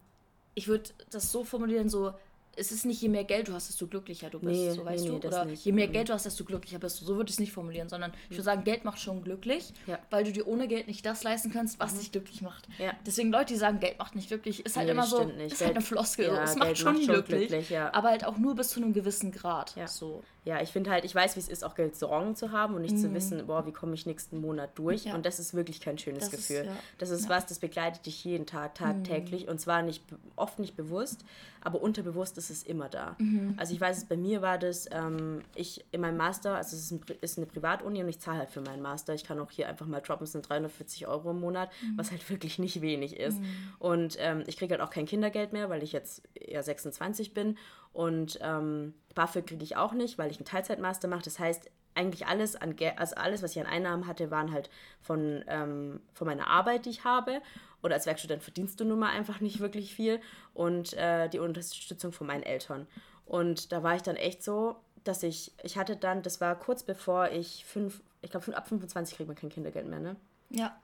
[0.56, 2.14] ich würde das so formulieren, so
[2.56, 5.06] es ist nicht je mehr Geld du hast, desto glücklicher du bist, nee, so weißt
[5.06, 5.28] nee, du?
[5.28, 7.06] Oder je mehr Geld du hast, desto glücklicher bist du.
[7.06, 8.18] So würde ich es nicht formulieren, sondern mhm.
[8.30, 10.00] ich würde sagen, Geld macht schon glücklich, ja.
[10.10, 12.00] weil du dir ohne Geld nicht das leisten kannst, was mhm.
[12.00, 12.68] dich glücklich macht.
[12.78, 12.94] Ja.
[13.06, 15.30] Deswegen Leute, die sagen, Geld macht nicht glücklich, ist halt nee, immer so, nicht.
[15.30, 16.26] ist halt Geld, halt eine Floskel.
[16.28, 18.94] Ja, es macht schon, macht schon glücklich, glücklich aber halt auch nur bis zu einem
[18.94, 19.76] gewissen Grad.
[19.88, 20.24] So.
[20.46, 22.82] Ja, ich finde halt, ich weiß, wie es ist, auch Geld Sorgen zu haben und
[22.82, 23.02] nicht mhm.
[23.02, 25.06] zu wissen, boah, wie komme ich nächsten Monat durch.
[25.14, 26.66] Und das ist wirklich kein schönes das Gefühl.
[26.66, 29.52] Ist, das ist was, das begleitet dich jeden Tag, tagtäglich mhm.
[29.52, 30.04] und zwar nicht
[30.36, 31.24] oft nicht bewusst,
[31.62, 33.16] aber unterbewusst ist es immer da.
[33.20, 33.54] Mhm.
[33.56, 36.92] Also ich weiß, bei mir war das, ähm, ich in meinem Master, also es ist,
[36.92, 39.14] ein, ist eine Privatuni und ich zahle halt für meinen Master.
[39.14, 41.98] Ich kann auch hier einfach mal droppen, es sind 340 Euro im Monat, mhm.
[41.98, 43.40] was halt wirklich nicht wenig ist.
[43.40, 43.46] Mhm.
[43.80, 47.58] Und ähm, ich kriege halt auch kein Kindergeld mehr, weil ich jetzt eher 26 bin.
[47.94, 51.24] Und ähm, BAföG kriege ich auch nicht, weil ich einen Teilzeitmaster mache.
[51.24, 54.70] Das heißt, eigentlich alles an also alles, was ich an Einnahmen hatte, waren halt
[55.02, 57.42] von, ähm, von meiner Arbeit, die ich habe
[57.84, 60.20] oder als Werkstudent verdienst du nun mal einfach nicht wirklich viel
[60.54, 62.88] und äh, die Unterstützung von meinen Eltern.
[63.26, 66.84] Und da war ich dann echt so, dass ich, ich hatte dann, das war kurz
[66.84, 70.16] bevor ich fünf, ich glaube ab 25 kriegt man kein Kindergeld mehr, ne?
[70.50, 70.76] Ja.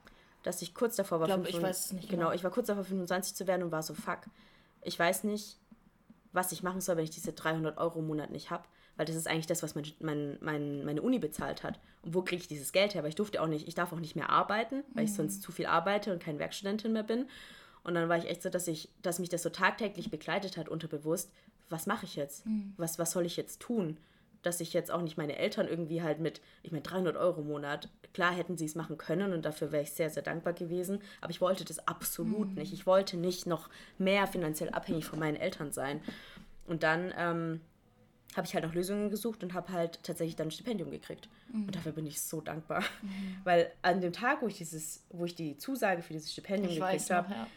[0.44, 2.24] Dass ich kurz davor war, ich, glaub, 25, ich weiß es nicht genau.
[2.24, 4.20] genau, ich war kurz davor 25 zu werden und war so, fuck,
[4.84, 5.58] ich weiß nicht,
[6.32, 8.64] was ich machen soll, wenn ich diese 300 Euro im Monat nicht habe
[9.00, 11.80] weil das ist eigentlich das, was mein, mein, mein, meine Uni bezahlt hat.
[12.02, 13.02] Und wo kriege ich dieses Geld her?
[13.02, 15.10] Weil ich durfte auch nicht, ich darf auch nicht mehr arbeiten, weil mhm.
[15.10, 17.26] ich sonst zu viel arbeite und keine Werkstudentin mehr bin.
[17.86, 20.68] Und dann war ich echt so, dass ich, dass mich das so tagtäglich begleitet hat,
[20.68, 21.32] unterbewusst.
[21.70, 22.46] Was mache ich jetzt?
[22.46, 22.74] Mhm.
[22.76, 23.96] Was, was soll ich jetzt tun?
[24.42, 27.48] Dass ich jetzt auch nicht meine Eltern irgendwie halt mit, ich meine, 300 Euro im
[27.48, 31.02] Monat, klar hätten sie es machen können und dafür wäre ich sehr, sehr dankbar gewesen.
[31.22, 32.56] Aber ich wollte das absolut mhm.
[32.56, 32.74] nicht.
[32.74, 36.02] Ich wollte nicht noch mehr finanziell abhängig von meinen Eltern sein.
[36.68, 37.62] Und dann ähm,
[38.36, 41.30] habe ich halt nach Lösungen gesucht und habe halt tatsächlich dann ein Stipendium gekriegt.
[41.52, 41.66] Mhm.
[41.66, 42.82] Und dafür bin ich so dankbar.
[43.02, 43.38] Mhm.
[43.44, 46.80] Weil an dem Tag, wo ich dieses, wo ich die Zusage für dieses Stipendium ich
[46.80, 47.48] gekriegt habe, ja.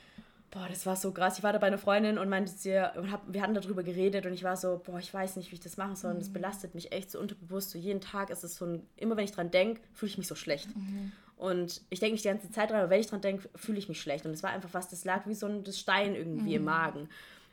[0.52, 1.38] Boah, das war so krass.
[1.38, 4.26] Ich war da bei einer Freundin und meinte sie, und hab, wir hatten darüber geredet
[4.26, 6.12] und ich war so, boah, ich weiß nicht, wie ich das machen soll.
[6.12, 6.34] Und das mhm.
[6.34, 7.70] belastet mich echt so unterbewusst.
[7.70, 10.28] So jeden Tag ist es so ein, immer wenn ich dran denke, fühle ich mich
[10.28, 10.68] so schlecht.
[10.76, 11.12] Mhm.
[11.38, 13.88] Und ich denke nicht die ganze Zeit dran, aber wenn ich dran denke, fühle ich
[13.88, 14.26] mich schlecht.
[14.26, 16.66] Und es war einfach was, das lag wie so ein das Stein irgendwie im mhm.
[16.66, 17.08] Magen.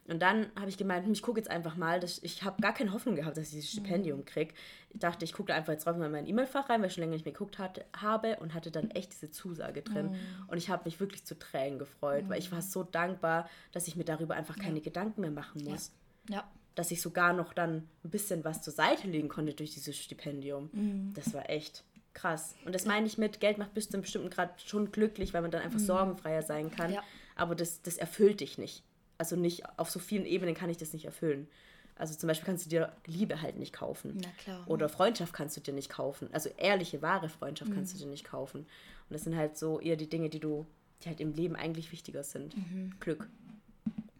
[0.09, 1.99] Und dann habe ich gemeint, hm, ich gucke jetzt einfach mal.
[1.99, 4.53] Dass ich habe gar keine Hoffnung gehabt, dass ich dieses Stipendium kriege.
[4.89, 6.93] Ich dachte, ich gucke da einfach jetzt drauf mal in mein E-Mail-Fach rein, weil ich
[6.93, 10.11] schon länger nicht mehr geguckt hatte, habe und hatte dann echt diese Zusage drin.
[10.11, 10.49] Mm.
[10.49, 12.29] Und ich habe mich wirklich zu Tränen gefreut, mm.
[12.29, 14.83] weil ich war so dankbar, dass ich mir darüber einfach keine ja.
[14.83, 15.91] Gedanken mehr machen muss.
[16.27, 16.37] Ja.
[16.37, 16.51] ja.
[16.73, 20.69] Dass ich sogar noch dann ein bisschen was zur Seite legen konnte durch dieses Stipendium.
[20.71, 21.13] Mm.
[21.13, 22.55] Das war echt krass.
[22.65, 25.43] Und das meine ich mit, Geld macht bis zu einem bestimmten Grad schon glücklich, weil
[25.43, 26.93] man dann einfach sorgenfreier sein kann.
[26.93, 27.03] Ja.
[27.35, 28.83] Aber das, das erfüllt dich nicht
[29.19, 31.47] also nicht auf so vielen Ebenen kann ich das nicht erfüllen.
[31.95, 34.17] Also zum Beispiel kannst du dir Liebe halt nicht kaufen.
[34.23, 34.63] Na klar.
[34.67, 36.29] Oder Freundschaft kannst du dir nicht kaufen.
[36.31, 37.75] Also ehrliche, wahre Freundschaft mhm.
[37.75, 38.61] kannst du dir nicht kaufen.
[38.61, 40.65] Und das sind halt so eher die Dinge, die du,
[41.03, 42.55] die halt im Leben eigentlich wichtiger sind.
[42.55, 42.93] Mhm.
[43.01, 43.27] Glück.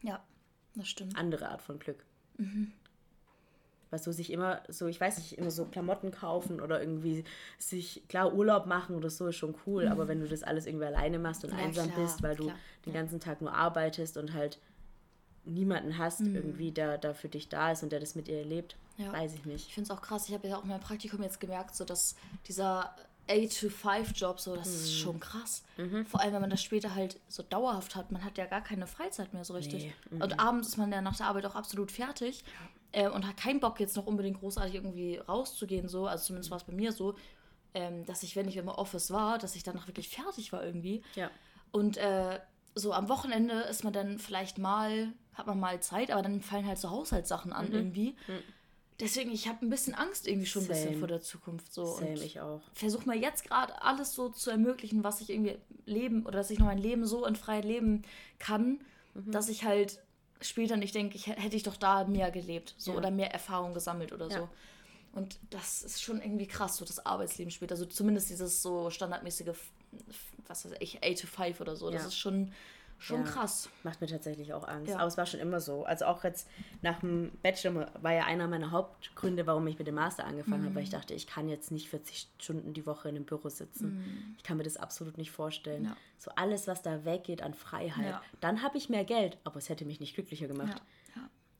[0.01, 0.21] Ja,
[0.75, 1.17] das stimmt.
[1.17, 2.03] Andere Art von Glück.
[2.37, 2.73] Mhm.
[3.91, 7.23] Weil so sich immer, so, ich weiß nicht, immer so Klamotten kaufen oder irgendwie
[7.57, 9.91] sich, klar, Urlaub machen oder so ist schon cool, mhm.
[9.93, 12.43] aber wenn du das alles irgendwie alleine machst und ja, einsam klar, bist, weil du
[12.43, 12.57] klar.
[12.85, 14.59] den ganzen Tag nur arbeitest und halt
[15.45, 16.35] niemanden hast, mhm.
[16.35, 19.11] irgendwie, der, der für dich da ist und der das mit ihr erlebt, ja.
[19.11, 19.67] weiß ich nicht.
[19.67, 20.27] Ich finde es auch krass.
[20.27, 22.15] Ich habe ja auch in meinem Praktikum jetzt gemerkt, so dass
[22.47, 22.93] dieser
[23.29, 24.73] 8-to-5-Job, so, das mhm.
[24.75, 25.63] ist schon krass.
[25.77, 26.05] Mhm.
[26.05, 28.11] Vor allem, wenn man das später halt so dauerhaft hat.
[28.11, 29.85] Man hat ja gar keine Freizeit mehr so richtig.
[29.85, 29.93] Nee.
[30.09, 30.21] Mhm.
[30.21, 32.43] Und abends ist man ja nach der Arbeit auch absolut fertig
[32.91, 36.07] äh, und hat keinen Bock, jetzt noch unbedingt großartig irgendwie rauszugehen, so.
[36.07, 37.15] Also zumindest war es bei mir so,
[37.75, 41.03] ähm, dass ich, wenn ich im Office war, dass ich danach wirklich fertig war irgendwie.
[41.15, 41.29] Ja.
[41.71, 42.39] Und äh,
[42.73, 46.67] so am Wochenende ist man dann vielleicht mal, hat man mal Zeit, aber dann fallen
[46.67, 47.73] halt so Haushaltssachen an mhm.
[47.73, 48.09] irgendwie.
[48.27, 48.43] Mhm.
[48.99, 50.73] Deswegen, ich habe ein bisschen Angst irgendwie schon Same.
[50.73, 51.73] ein bisschen vor der Zukunft.
[51.73, 51.85] So.
[51.85, 52.61] Same, und ich auch.
[52.73, 56.59] Versuche mal jetzt gerade alles so zu ermöglichen, was ich irgendwie leben oder dass ich
[56.59, 58.03] noch mein Leben so in Freiheit leben
[58.37, 58.81] kann,
[59.13, 59.31] mhm.
[59.31, 59.99] dass ich halt
[60.41, 62.97] später nicht denke, ich hätte ich doch da mehr gelebt so ja.
[62.97, 64.39] oder mehr Erfahrung gesammelt oder ja.
[64.39, 64.49] so.
[65.13, 67.73] Und das ist schon irgendwie krass, so das Arbeitsleben später.
[67.73, 69.55] Also zumindest dieses so standardmäßige
[70.49, 71.89] was weiß ich, 8 to 5 oder so.
[71.89, 72.51] Das ist schon,
[72.99, 73.31] schon ja.
[73.31, 73.69] krass.
[73.83, 74.91] Macht mir tatsächlich auch Angst.
[74.91, 74.97] Ja.
[74.97, 75.85] Aber es war schon immer so.
[75.85, 76.47] Also auch jetzt
[76.81, 80.65] nach dem Bachelor war ja einer meiner Hauptgründe, warum ich mit dem Master angefangen mhm.
[80.67, 83.49] habe, weil ich dachte, ich kann jetzt nicht 40 Stunden die Woche in einem Büro
[83.49, 83.97] sitzen.
[83.97, 84.35] Mhm.
[84.37, 85.85] Ich kann mir das absolut nicht vorstellen.
[85.85, 85.97] Ja.
[86.17, 88.19] So alles, was da weggeht an Freiheit.
[88.41, 90.81] Dann habe ich mehr Geld, aber es hätte mich nicht glücklicher gemacht.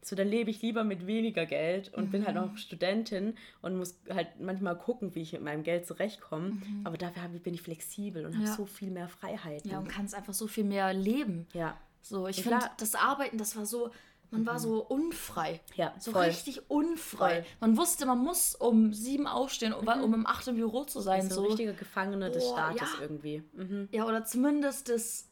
[0.02, 2.12] So, dann lebe ich lieber mit weniger Geld und mhm.
[2.12, 2.44] bin halt mhm.
[2.44, 6.52] auch Studentin und muss halt manchmal gucken, wie ich mit meinem Geld zurechtkomme.
[6.52, 6.82] Mhm.
[6.86, 8.40] Aber dafür bin ich flexibel und ja.
[8.40, 9.66] habe so viel mehr Freiheit.
[9.66, 11.48] Ja, und kannst einfach so viel mehr leben.
[11.54, 11.78] Ja.
[12.02, 13.92] So, ich finde, das Arbeiten, das war so,
[14.32, 14.60] man war mhm.
[14.60, 15.60] so unfrei.
[15.76, 16.26] Ja, so voll.
[16.26, 17.42] richtig unfrei.
[17.42, 17.46] Voll.
[17.60, 20.04] Man wusste, man muss um sieben aufstehen, um, mhm.
[20.04, 21.30] um um acht im Büro zu sein.
[21.30, 23.02] So ein richtiger Gefangene des Staates ja.
[23.02, 23.44] irgendwie.
[23.54, 23.90] Mhm.
[23.92, 25.30] Ja, oder zumindest des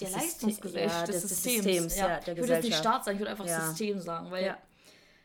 [0.00, 1.64] der Leistungsgesellschaft, ja, des, des Systems.
[1.64, 2.08] Systems ja.
[2.08, 2.20] ja.
[2.20, 3.46] der ich würde jetzt nicht Staat sagen, ich würde einfach.
[3.46, 4.58] System sagen, weil ja.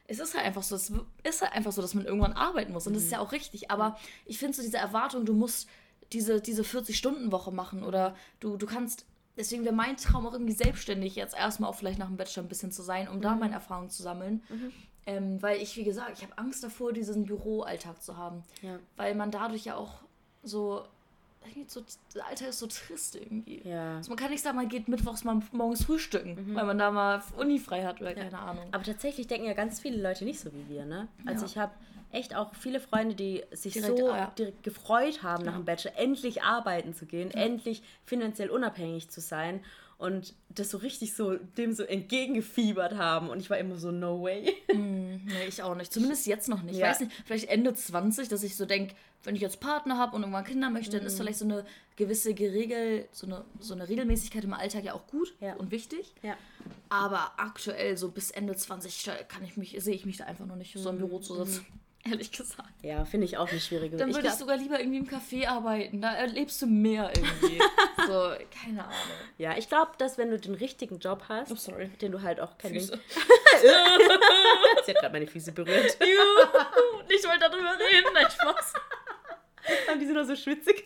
[0.07, 0.91] es ist halt einfach so, es
[1.23, 2.97] ist halt einfach so, dass man irgendwann arbeiten muss und mhm.
[2.97, 5.67] das ist ja auch richtig, aber ich finde so diese Erwartung, du musst
[6.13, 9.05] diese, diese 40-Stunden-Woche machen oder du, du kannst,
[9.37, 12.49] deswegen wäre mein Traum auch irgendwie selbstständig jetzt erstmal auch vielleicht nach dem Bachelor ein
[12.49, 13.21] bisschen zu sein, um mhm.
[13.21, 14.43] da meine Erfahrungen zu sammeln.
[14.49, 14.71] Mhm.
[15.07, 18.43] Ähm, weil ich, wie gesagt, ich habe Angst davor, diesen Büroalltag zu haben.
[18.97, 20.01] Weil man dadurch ja auch
[20.43, 20.85] so
[21.67, 21.83] so,
[22.15, 23.61] der Alter ist so trist irgendwie.
[23.63, 23.97] Ja.
[23.97, 26.55] Also man kann nicht sagen, man geht mittwochs mal morgens frühstücken, mhm.
[26.55, 28.23] weil man da mal Uni frei hat oder ja.
[28.23, 28.65] keine Ahnung.
[28.71, 31.07] Aber tatsächlich denken ja ganz viele Leute nicht so wie wir, ne?
[31.25, 31.51] Also ja.
[31.51, 31.73] ich habe
[32.11, 34.27] echt auch viele Freunde, die sich direkt, so ja.
[34.37, 39.61] direkt gefreut haben, nach dem Bachelor endlich arbeiten zu gehen, endlich finanziell unabhängig zu sein
[40.01, 44.23] und das so richtig so dem so entgegengefiebert haben und ich war immer so no
[44.23, 44.57] way.
[44.73, 45.93] Mm, nee, ich auch nicht.
[45.93, 46.79] Zumindest jetzt noch nicht.
[46.79, 46.87] Ja.
[46.87, 50.15] Ich weiß nicht, vielleicht Ende 20, dass ich so denke, wenn ich jetzt Partner habe
[50.15, 50.99] und irgendwann Kinder möchte, mm.
[50.99, 51.17] dann ist mhm.
[51.17, 51.65] vielleicht so eine
[51.97, 55.53] gewisse Geregel, so eine, so eine Regelmäßigkeit im Alltag ja auch gut ja.
[55.57, 56.15] und wichtig.
[56.23, 56.35] Ja.
[56.89, 60.55] Aber aktuell so bis Ende 20 kann ich mich, sehe ich mich da einfach noch
[60.55, 61.61] nicht, so im Büro zu sitzen.
[61.61, 61.90] Mm.
[62.09, 62.69] Ehrlich gesagt.
[62.81, 63.95] Ja, finde ich auch nicht schwierig.
[63.95, 66.01] Dann würde ich, ich sogar lieber irgendwie im Café arbeiten.
[66.01, 67.59] Da erlebst du mehr irgendwie.
[68.07, 68.33] so,
[68.63, 68.95] keine Ahnung.
[69.37, 71.89] Ja, ich glaube, dass wenn du den richtigen Job hast, oh, sorry.
[72.01, 72.89] den du halt auch kennst.
[73.61, 75.97] Sie hat gerade meine Füße berührt.
[75.99, 78.09] Juhu, ich wollte darüber reden.
[78.13, 78.73] Nein, Spaß.
[79.87, 80.83] Haben die sind noch so schwitzig?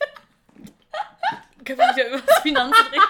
[1.64, 3.04] Können wir nicht ja über das Finanzen reden?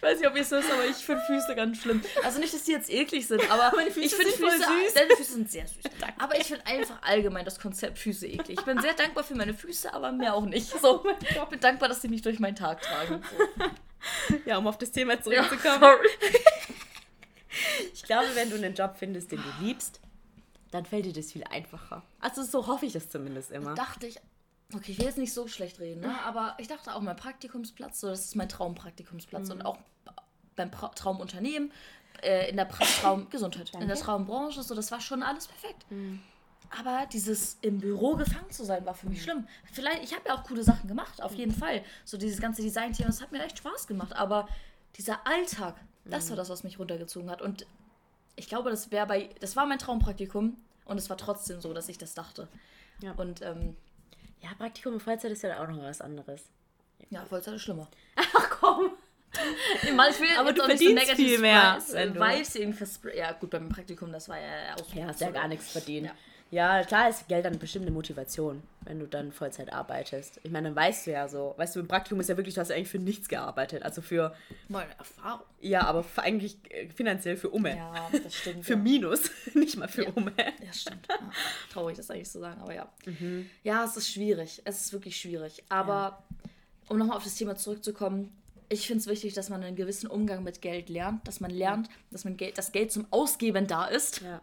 [0.00, 2.02] Ich weiß nicht, ob ihr es wisst, aber ich finde Füße ganz schlimm.
[2.24, 4.94] Also nicht, dass die jetzt eklig sind, aber meine Füße ich finde Füße, süß.
[4.94, 5.82] Deine Füße sind sehr süß.
[6.00, 6.14] Danke.
[6.18, 8.58] Aber ich finde einfach allgemein das Konzept Füße eklig.
[8.58, 10.70] Ich bin sehr dankbar für meine Füße, aber mehr auch nicht.
[10.80, 13.22] So, ich bin dankbar, dass sie mich durch meinen Tag tragen.
[13.58, 13.64] So.
[14.46, 15.82] Ja, um auf das Thema zurückzukommen.
[15.82, 15.96] Ja.
[17.92, 20.00] Ich glaube, wenn du einen Job findest, den du liebst,
[20.70, 22.02] dann fällt dir das viel einfacher.
[22.18, 23.74] Also so hoffe ich es zumindest immer.
[23.74, 24.18] Dachte ich
[24.74, 26.14] Okay, ich will jetzt nicht so schlecht reden, ne?
[26.24, 29.54] aber ich dachte auch, mein Praktikumsplatz, so, das ist mein Traumpraktikumsplatz mhm.
[29.54, 29.78] und auch
[30.54, 31.72] beim pra Traumunternehmen,
[32.22, 35.90] äh, in der pra Traumgesundheit, in der Traumbranche, so, das war schon alles perfekt.
[35.90, 36.20] Mhm.
[36.78, 39.22] Aber dieses im Büro gefangen zu sein, war für mich mhm.
[39.22, 39.48] schlimm.
[39.72, 41.82] Vielleicht, ich habe ja auch coole Sachen gemacht, auf jeden Fall.
[42.04, 44.14] So dieses ganze Design-Thema, das hat mir echt Spaß gemacht.
[44.14, 44.48] Aber
[44.96, 46.38] dieser Alltag, das war mhm.
[46.38, 47.42] das, was mich runtergezogen hat.
[47.42, 47.66] Und
[48.36, 51.88] ich glaube, das wäre bei, das war mein Traumpraktikum und es war trotzdem so, dass
[51.88, 52.46] ich das dachte.
[53.02, 53.12] Ja.
[53.12, 53.76] Und ähm,
[54.42, 56.44] ja, Praktikum und Vollzeit ist ja auch noch was anderes.
[57.10, 57.88] Ja, Vollzeit ist schlimmer.
[58.16, 58.92] Ach komm.
[59.94, 61.78] Manchmal aber du verdienst so viel mehr.
[61.90, 65.30] Wenn du Vibes irgendwie Ja, gut, beim Praktikum, das war ja auch Ja, hast ja
[65.30, 66.06] gar nichts verdient.
[66.06, 66.12] Ja.
[66.50, 70.40] Ja, klar ist Geld dann bestimmt eine Motivation, wenn du dann Vollzeit arbeitest.
[70.42, 72.60] Ich meine, dann weißt du ja so, weißt du, im Praktikum ist ja wirklich, du
[72.60, 73.84] hast ja eigentlich für nichts gearbeitet.
[73.84, 74.34] Also für.
[74.68, 75.46] Meine Erfahrung.
[75.60, 77.76] Ja, aber eigentlich äh, finanziell für Umme.
[77.76, 78.64] Ja, das stimmt.
[78.64, 78.78] für ja.
[78.78, 80.10] Minus, nicht mal für ja.
[80.10, 80.32] Umme.
[80.36, 81.06] Ja, stimmt.
[81.08, 81.18] Ja.
[81.72, 82.88] Traurig, das eigentlich zu sagen, aber ja.
[83.06, 83.48] Mhm.
[83.62, 84.60] Ja, es ist schwierig.
[84.64, 85.62] Es ist wirklich schwierig.
[85.68, 86.24] Aber
[86.88, 88.36] um nochmal auf das Thema zurückzukommen,
[88.68, 91.88] ich finde es wichtig, dass man einen gewissen Umgang mit Geld lernt, dass man lernt,
[92.10, 94.20] dass man Geld, das Geld zum Ausgeben da ist.
[94.22, 94.40] Ja.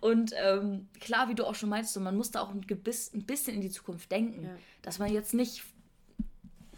[0.00, 3.12] Und ähm, klar, wie du auch schon meinst, so, man muss da auch ein, gebiss,
[3.14, 4.44] ein bisschen in die Zukunft denken.
[4.44, 4.50] Ja.
[4.82, 5.62] Dass man jetzt nicht.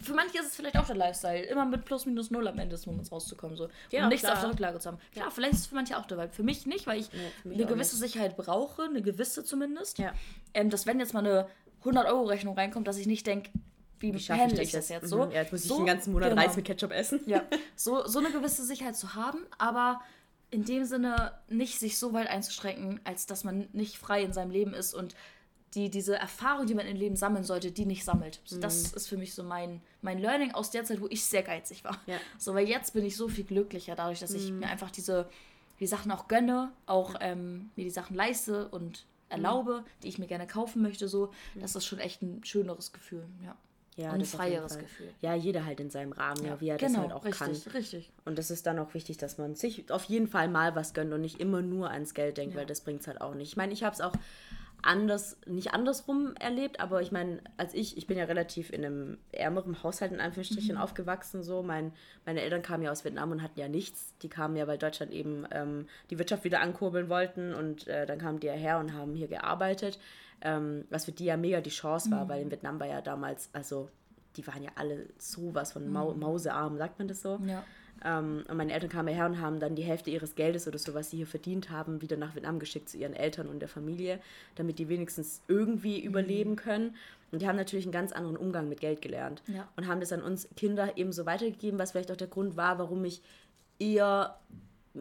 [0.00, 2.76] Für manche ist es vielleicht auch der Lifestyle, immer mit plus minus null am Ende
[2.76, 3.56] des Monats rauszukommen.
[3.56, 4.34] So, ja, und nichts klar.
[4.34, 4.98] auf der Rücklage zu haben.
[5.12, 5.30] Klar, ja.
[5.32, 6.32] vielleicht ist es für manche auch der Vibe.
[6.32, 8.12] Für mich nicht, weil ich ja, eine gewisse nicht.
[8.12, 9.98] Sicherheit brauche, eine gewisse zumindest.
[9.98, 10.12] Ja.
[10.54, 11.48] Ähm, dass wenn jetzt mal eine
[11.84, 13.50] 100-Euro-Rechnung reinkommt, dass ich nicht denke,
[14.00, 15.26] wie, wie schaffe ich, ich das jetzt so?
[15.26, 15.32] Mhm.
[15.32, 16.42] Ja, jetzt muss ich den ganzen Monat genau.
[16.42, 17.20] Reis mit Ketchup essen.
[17.26, 17.42] Ja,
[17.74, 20.00] so, so eine gewisse Sicherheit zu haben, aber
[20.50, 24.50] in dem Sinne nicht sich so weit einzuschränken, als dass man nicht frei in seinem
[24.50, 25.14] Leben ist und
[25.74, 28.40] die, diese Erfahrung, die man im Leben sammeln sollte, die nicht sammelt.
[28.44, 28.96] So, das mhm.
[28.96, 32.00] ist für mich so mein, mein Learning aus der Zeit, wo ich sehr geizig war.
[32.06, 32.16] Ja.
[32.38, 34.36] So, weil jetzt bin ich so viel glücklicher dadurch, dass mhm.
[34.36, 35.28] ich mir einfach diese
[35.80, 39.84] die Sachen auch gönne, auch ähm, mir die Sachen leiste und erlaube, mhm.
[40.02, 41.08] die ich mir gerne kaufen möchte.
[41.08, 43.26] So, das ist schon echt ein schöneres Gefühl.
[43.44, 43.56] Ja.
[43.98, 45.08] Ja, und ein freieres Gefühl.
[45.20, 47.50] Ja, jeder halt in seinem Rahmen, ja, wie er genau, das halt auch richtig, kann.
[47.50, 48.12] Richtig, richtig.
[48.24, 51.12] Und das ist dann auch wichtig, dass man sich auf jeden Fall mal was gönnt
[51.12, 52.60] und nicht immer nur ans Geld denkt, ja.
[52.60, 53.48] weil das bringt es halt auch nicht.
[53.48, 54.12] Ich meine, ich habe es auch
[54.82, 59.18] anders, nicht andersrum erlebt, aber ich meine, als ich, ich bin ja relativ in einem
[59.32, 60.80] ärmeren Haushalt in Anführungsstrichen mhm.
[60.80, 61.64] aufgewachsen, so.
[61.64, 61.92] Mein,
[62.24, 64.14] meine Eltern kamen ja aus Vietnam und hatten ja nichts.
[64.22, 68.20] Die kamen ja, weil Deutschland eben ähm, die Wirtschaft wieder ankurbeln wollten und äh, dann
[68.20, 69.98] kamen die ja her und haben hier gearbeitet
[70.42, 72.28] ähm, was für die ja mega die Chance war, mhm.
[72.28, 73.88] weil in Vietnam war ja damals, also
[74.36, 76.20] die waren ja alle sowas von Mau mhm.
[76.20, 77.40] Mausearm, sagt man das so?
[77.46, 77.64] Ja.
[78.04, 80.94] Ähm, und meine Eltern kamen her und haben dann die Hälfte ihres Geldes oder so,
[80.94, 84.20] was sie hier verdient haben, wieder nach Vietnam geschickt zu ihren Eltern und der Familie,
[84.54, 86.06] damit die wenigstens irgendwie mhm.
[86.06, 86.94] überleben können.
[87.32, 89.68] Und die haben natürlich einen ganz anderen Umgang mit Geld gelernt ja.
[89.76, 92.78] und haben das an uns Kinder eben so weitergegeben, was vielleicht auch der Grund war,
[92.78, 93.20] warum ich
[93.78, 94.38] eher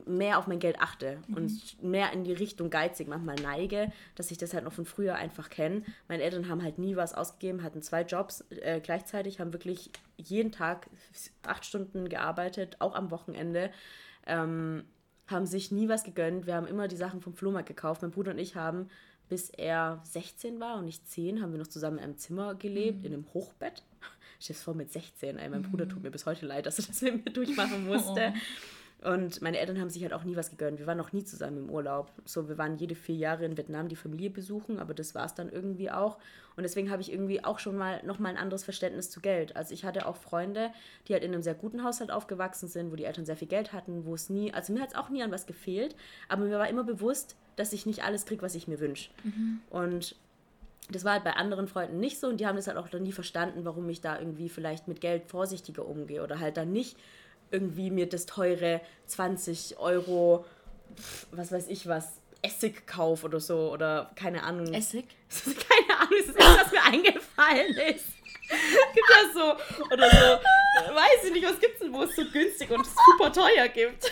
[0.05, 1.35] mehr auf mein Geld achte mhm.
[1.35, 5.15] und mehr in die Richtung geizig manchmal neige, dass ich das halt noch von früher
[5.15, 5.83] einfach kenne.
[6.07, 10.51] Meine Eltern haben halt nie was ausgegeben, hatten zwei Jobs äh, gleichzeitig, haben wirklich jeden
[10.51, 10.89] Tag
[11.43, 13.71] acht Stunden gearbeitet, auch am Wochenende.
[14.25, 14.83] Ähm,
[15.27, 16.47] haben sich nie was gegönnt.
[16.47, 18.01] Wir haben immer die Sachen vom Flohmarkt gekauft.
[18.01, 18.87] Mein Bruder und ich haben,
[19.29, 22.99] bis er 16 war und ich 10, haben wir noch zusammen in einem Zimmer gelebt,
[22.99, 23.05] mhm.
[23.05, 23.83] in einem Hochbett.
[24.39, 25.37] Ich vor mit 16.
[25.37, 25.71] Ey, mein mhm.
[25.71, 28.33] Bruder tut mir bis heute leid, dass er das mit mir durchmachen musste.
[28.35, 28.39] Oh.
[29.03, 30.79] Und meine Eltern haben sich halt auch nie was gegönnt.
[30.79, 32.11] Wir waren noch nie zusammen im Urlaub.
[32.25, 35.35] So, wir waren jede vier Jahre in Vietnam die Familie besuchen, aber das war es
[35.35, 36.17] dann irgendwie auch.
[36.55, 39.55] Und deswegen habe ich irgendwie auch schon mal noch mal ein anderes Verständnis zu Geld.
[39.55, 40.71] Also ich hatte auch Freunde,
[41.07, 43.71] die halt in einem sehr guten Haushalt aufgewachsen sind, wo die Eltern sehr viel Geld
[43.71, 45.95] hatten, wo es nie, also mir hat es auch nie an was gefehlt,
[46.27, 49.11] aber mir war immer bewusst, dass ich nicht alles kriege, was ich mir wünsche.
[49.23, 49.61] Mhm.
[49.69, 50.15] Und
[50.89, 53.03] das war halt bei anderen Freunden nicht so und die haben das halt auch dann
[53.03, 56.97] nie verstanden, warum ich da irgendwie vielleicht mit Geld vorsichtiger umgehe oder halt dann nicht
[57.51, 60.45] irgendwie mir das teure 20 Euro,
[61.31, 64.73] was weiß ich was, Essig kauf oder so oder keine Ahnung.
[64.73, 65.05] Essig?
[65.43, 68.05] keine Ahnung, das ist das, was mir eingefallen ist.
[68.93, 69.57] gibt ja so,
[69.91, 70.39] oder so,
[70.93, 74.11] weiß ich nicht, was gibt es denn, wo es so günstig und super teuer gibt.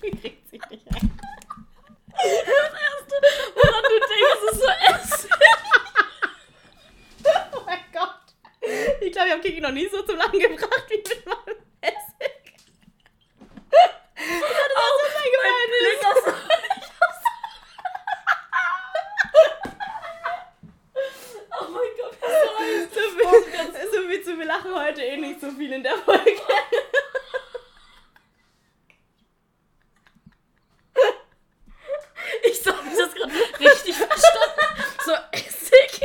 [0.00, 1.10] Wie kriegt sich nicht ein?
[2.08, 3.14] Das erste,
[3.54, 5.30] woran du denkst, ist so Essig.
[9.00, 12.54] Ich glaube, ich habe Kiki noch nie so zum Lachen gebracht wie mit meinem Essig.
[14.16, 15.70] Ich hatte das oh, so gefallen
[21.60, 22.58] Oh mein Gott, was soll
[22.92, 23.00] so,
[23.44, 26.40] viel, so viel zu wir lachen heute eh nicht so viel in der Folge.
[32.44, 34.84] Ich soll das gerade richtig verstanden.
[35.04, 36.00] So Essig.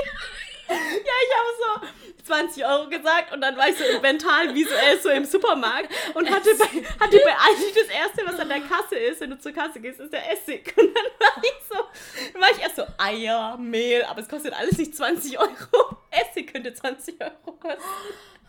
[0.67, 5.09] Ja, ich habe so 20 Euro gesagt und dann war ich so mental visuell so
[5.09, 6.65] im Supermarkt und hatte bei,
[6.99, 9.99] hatte bei Aldi das erste, was an der Kasse ist, wenn du zur Kasse gehst,
[9.99, 10.73] ist der Essig.
[10.77, 11.75] Und dann war ich so,
[12.33, 15.97] dann war ich erst so Eier, Mehl, aber es kostet alles nicht 20 Euro.
[16.11, 17.81] Essig könnte 20 Euro kosten.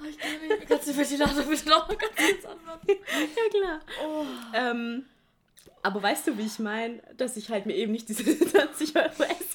[0.01, 0.69] Oh, ich kann nicht.
[0.69, 2.89] Kannst du für die bitte noch ganz kurz antworten?
[2.89, 3.81] Ja, klar.
[4.05, 4.25] Oh.
[4.55, 5.07] Ähm,
[5.83, 9.23] aber weißt du, wie ich meine, dass ich halt mir eben nicht diese 20 Euro
[9.25, 9.48] Essig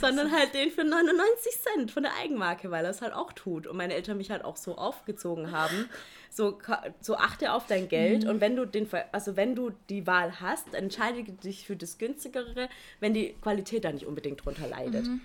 [0.00, 3.66] sondern halt den für 99 Cent von der Eigenmarke, weil er es halt auch tut.
[3.66, 5.88] Und meine Eltern mich halt auch so aufgezogen haben.
[6.30, 6.58] So,
[7.00, 8.30] so achte auf dein Geld mhm.
[8.30, 12.68] und wenn du den, also wenn du die Wahl hast, entscheide dich für das günstigere,
[13.00, 15.06] wenn die Qualität da nicht unbedingt drunter leidet.
[15.06, 15.22] Mhm.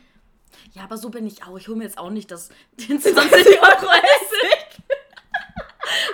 [0.74, 1.58] Ja, aber so bin ich auch.
[1.58, 4.53] Ich hole mir jetzt auch nicht das 20 Euro Essig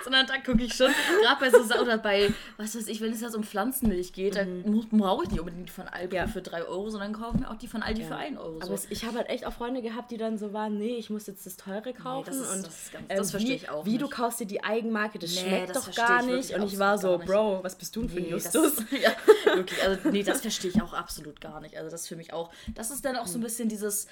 [0.10, 0.92] sondern da gucke ich schon,
[1.22, 4.64] gerade bei so oder bei, was weiß ich, wenn es jetzt um Pflanzenmilch geht, mhm.
[4.64, 6.28] dann brauche ich nicht unbedingt die von Aldi ja.
[6.28, 8.08] für 3 Euro, sondern kaufe mir auch die von Aldi ja.
[8.08, 8.60] für 1 Euro.
[8.60, 8.68] So.
[8.68, 11.28] Aber ich habe halt echt auch Freunde gehabt, die dann so waren, nee, ich muss
[11.28, 12.32] jetzt das teure kaufen.
[12.32, 13.86] Nee, das ist, und das, ganz, das ähm, verstehe ich auch.
[13.86, 14.02] Wie nicht.
[14.02, 16.56] du kaufst dir die Eigenmarke, das nee, schmeckt das doch gar nicht.
[16.56, 18.76] Und ich war so, Bro, was bist du denn für ein Justus?
[18.78, 19.84] Das, ja, wirklich.
[19.84, 21.78] Also, nee, das verstehe ich auch absolut gar nicht.
[21.78, 23.44] Also, das für mich auch, das ist dann auch so ein mhm.
[23.44, 24.08] bisschen dieses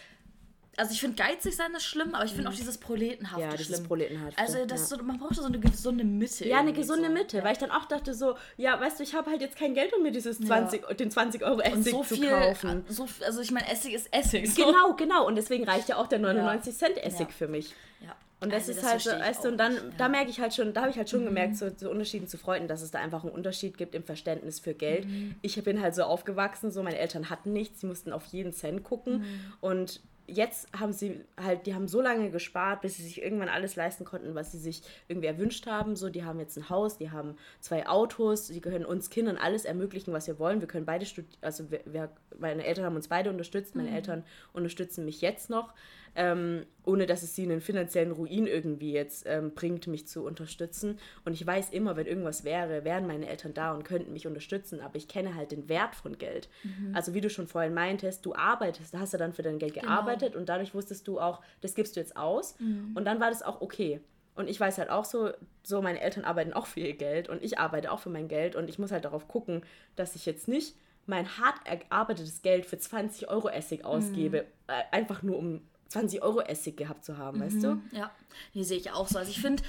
[0.77, 2.57] also ich finde geizig sein ist schlimm, aber ich finde auch mhm.
[2.57, 3.87] dieses Proletenhafte ja, dieses schlimm.
[3.87, 4.39] Proletenhafte.
[4.39, 4.97] Also das ja.
[4.97, 6.47] so, man braucht so eine gesunde Mitte.
[6.47, 7.13] Ja, eine gesunde so.
[7.13, 9.73] Mitte, weil ich dann auch dachte so, ja, weißt du, ich habe halt jetzt kein
[9.73, 10.93] Geld, um mir dieses 20, ja.
[10.93, 12.85] den 20 Euro Essig so zu kaufen.
[12.87, 14.53] So, also ich meine, Essig ist Essig.
[14.53, 14.65] So.
[14.65, 15.25] Genau, genau.
[15.25, 17.73] Und deswegen reicht ja auch der 99 Cent Essig für mich.
[18.01, 18.15] Ja.
[18.39, 20.53] Und das also ist das halt so, weißt du, und dann, da merke ich halt
[20.53, 21.25] schon, da habe ich halt schon mhm.
[21.25, 24.59] gemerkt, so, so Unterschieden zu Freunden, dass es da einfach einen Unterschied gibt im Verständnis
[24.59, 25.07] für Geld.
[25.07, 25.35] Mhm.
[25.41, 28.83] Ich bin halt so aufgewachsen, so meine Eltern hatten nichts, sie mussten auf jeden Cent
[28.83, 29.53] gucken mhm.
[29.59, 33.75] und jetzt haben sie halt, die haben so lange gespart, bis sie sich irgendwann alles
[33.75, 35.95] leisten konnten, was sie sich irgendwie erwünscht haben.
[35.95, 39.65] So, die haben jetzt ein Haus, die haben zwei Autos, die können uns Kindern alles
[39.65, 40.59] ermöglichen, was wir wollen.
[40.59, 43.95] Wir können beide studieren, also wir, wir, meine Eltern haben uns beide unterstützt, meine mhm.
[43.95, 45.73] Eltern unterstützen mich jetzt noch
[46.17, 50.25] ähm, ohne dass es sie in einen finanziellen Ruin irgendwie jetzt ähm, bringt, mich zu
[50.25, 50.97] unterstützen.
[51.25, 54.82] Und ich weiß immer, wenn irgendwas wäre, wären meine Eltern da und könnten mich unterstützen,
[54.82, 56.49] aber ich kenne halt den Wert von Geld.
[56.63, 56.95] Mhm.
[56.95, 59.75] Also wie du schon vorhin meintest, du arbeitest, da hast du dann für dein Geld
[59.75, 59.86] genau.
[59.86, 62.93] gearbeitet und dadurch wusstest du auch, das gibst du jetzt aus mhm.
[62.95, 64.01] und dann war das auch okay.
[64.34, 65.32] Und ich weiß halt auch so,
[65.63, 68.56] so meine Eltern arbeiten auch für ihr Geld und ich arbeite auch für mein Geld
[68.56, 69.62] und ich muss halt darauf gucken,
[69.95, 70.75] dass ich jetzt nicht
[71.06, 74.73] mein hart erarbeitetes Geld für 20 Euro Essig ausgebe, mhm.
[74.73, 77.82] äh, einfach nur um 20 Euro Essig gehabt zu haben, mhm, weißt du?
[77.91, 78.12] Ja,
[78.54, 79.17] die sehe ich auch so.
[79.17, 79.63] Also ich finde,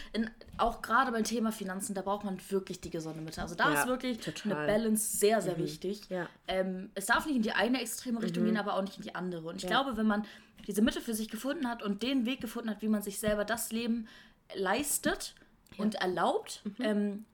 [0.56, 3.40] auch gerade beim Thema Finanzen, da braucht man wirklich die gesunde Mitte.
[3.40, 4.52] Also da ja, ist wirklich total.
[4.52, 5.62] eine Balance sehr, sehr mhm.
[5.62, 6.02] wichtig.
[6.08, 6.28] Ja.
[6.46, 8.48] Ähm, es darf nicht in die eine extreme Richtung mhm.
[8.48, 9.48] gehen, aber auch nicht in die andere.
[9.48, 9.68] Und ich ja.
[9.68, 10.24] glaube, wenn man
[10.66, 13.44] diese Mitte für sich gefunden hat und den Weg gefunden hat, wie man sich selber
[13.44, 14.08] das Leben
[14.54, 15.34] leistet
[15.76, 16.74] und erlaubt, mhm.
[16.80, 17.24] ähm,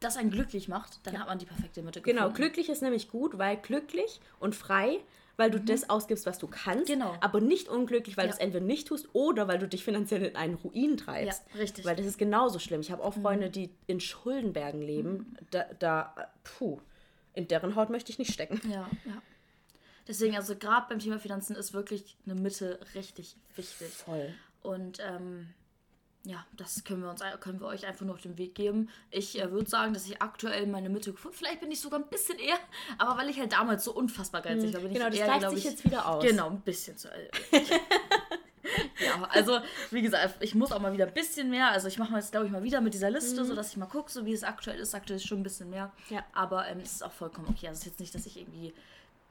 [0.00, 2.36] das einen glücklich macht, dann hat man die perfekte Mitte genau, gefunden.
[2.36, 5.00] Genau, glücklich ist nämlich gut, weil glücklich und frei
[5.36, 5.66] weil du mhm.
[5.66, 7.16] das ausgibst, was du kannst, genau.
[7.20, 8.32] aber nicht unglücklich, weil ja.
[8.32, 11.42] du es entweder nicht tust oder weil du dich finanziell in einen Ruin treibst.
[11.52, 11.84] Ja, richtig.
[11.84, 12.80] Weil das ist genauso schlimm.
[12.80, 13.22] Ich habe auch mhm.
[13.22, 15.10] Freunde, die in Schuldenbergen leben.
[15.10, 15.36] Mhm.
[15.50, 16.80] Da, da, puh,
[17.34, 18.60] in deren Haut möchte ich nicht stecken.
[18.70, 19.22] Ja, ja.
[20.08, 23.88] Deswegen, also gerade beim Thema Finanzen ist wirklich eine Mitte richtig wichtig.
[23.88, 24.32] Voll.
[24.62, 25.48] Und ähm,
[26.26, 28.88] ja, das können wir uns können wir euch einfach nur auf den Weg geben.
[29.10, 32.08] Ich äh, würde sagen, dass ich aktuell meine Mitte gefunden Vielleicht bin ich sogar ein
[32.08, 32.58] bisschen eher,
[32.98, 35.64] aber weil ich halt damals so unfassbar geizig war, bin genau, ich eher, das sich
[35.64, 36.24] ich, jetzt wieder aus.
[36.24, 37.08] Genau, ein bisschen zu.
[37.08, 37.30] Äh,
[39.04, 39.60] ja, also
[39.92, 41.70] wie gesagt, ich muss auch mal wieder ein bisschen mehr.
[41.70, 43.46] Also ich mache mal jetzt, glaube ich, mal wieder mit dieser Liste, mhm.
[43.46, 44.96] sodass ich mal gucke, so wie es aktuell ist.
[44.96, 45.92] Aktuell ist schon ein bisschen mehr.
[46.10, 46.24] Ja.
[46.32, 47.68] Aber ähm, es ist auch vollkommen okay.
[47.68, 48.74] Also es ist jetzt nicht, dass ich irgendwie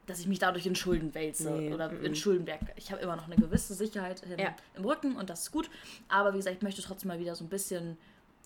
[0.06, 1.74] dass ich mich dadurch in Schulden wälze nee.
[1.74, 2.16] oder in mhm.
[2.16, 2.62] Schuldenberg.
[2.76, 4.56] Ich habe immer noch eine gewisse Sicherheit im, ja.
[4.76, 5.70] im, Rücken und das ist gut.
[6.08, 7.98] Aber wie gesagt, ich möchte trotzdem mal wieder so ein bisschen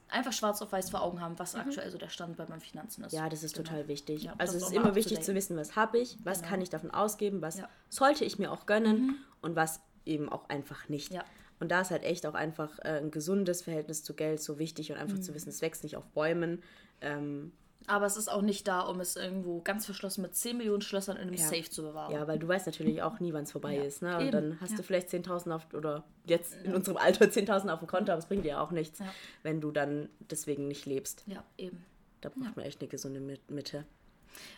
[0.10, 1.62] einfach schwarz auf weiß vor Augen haben, was mhm.
[1.62, 3.14] aktuell so der Stand bei meinen Finanzen ist.
[3.14, 3.70] Ja, das ist genau.
[3.70, 4.24] total wichtig.
[4.24, 6.50] Ja, also es ist immer wichtig zu wissen, was habe ich, was genau.
[6.50, 7.70] kann ich davon ausgeben, was ja.
[7.90, 9.16] sollte ich mir auch gönnen mhm.
[9.42, 11.14] und was eben auch einfach nicht.
[11.14, 11.24] Ja.
[11.60, 14.92] Und da ist halt echt auch einfach äh, ein gesundes Verhältnis zu Geld so wichtig
[14.92, 15.22] und einfach mhm.
[15.22, 16.64] zu wissen, es wächst nicht auf Bäumen.
[17.02, 17.52] Ähm,
[17.90, 21.18] aber es ist auch nicht da, um es irgendwo ganz verschlossen mit 10 Millionen Schlössern
[21.18, 21.44] in einem ja.
[21.44, 22.14] Safe zu bewahren.
[22.14, 23.84] Ja, weil du weißt natürlich auch nie, wann es vorbei ja.
[23.84, 24.02] ist.
[24.02, 24.16] Ne?
[24.16, 24.32] Und Eben.
[24.32, 24.78] dann hast ja.
[24.78, 28.28] du vielleicht 10.000 auf, oder jetzt in unserem Alter 10.000 auf dem Konto, aber es
[28.28, 29.00] bringt dir auch nichts,
[29.42, 31.24] wenn du dann deswegen nicht lebst.
[31.26, 31.84] Ja, eben.
[32.22, 33.86] Da braucht man echt eine gesunde Mitte.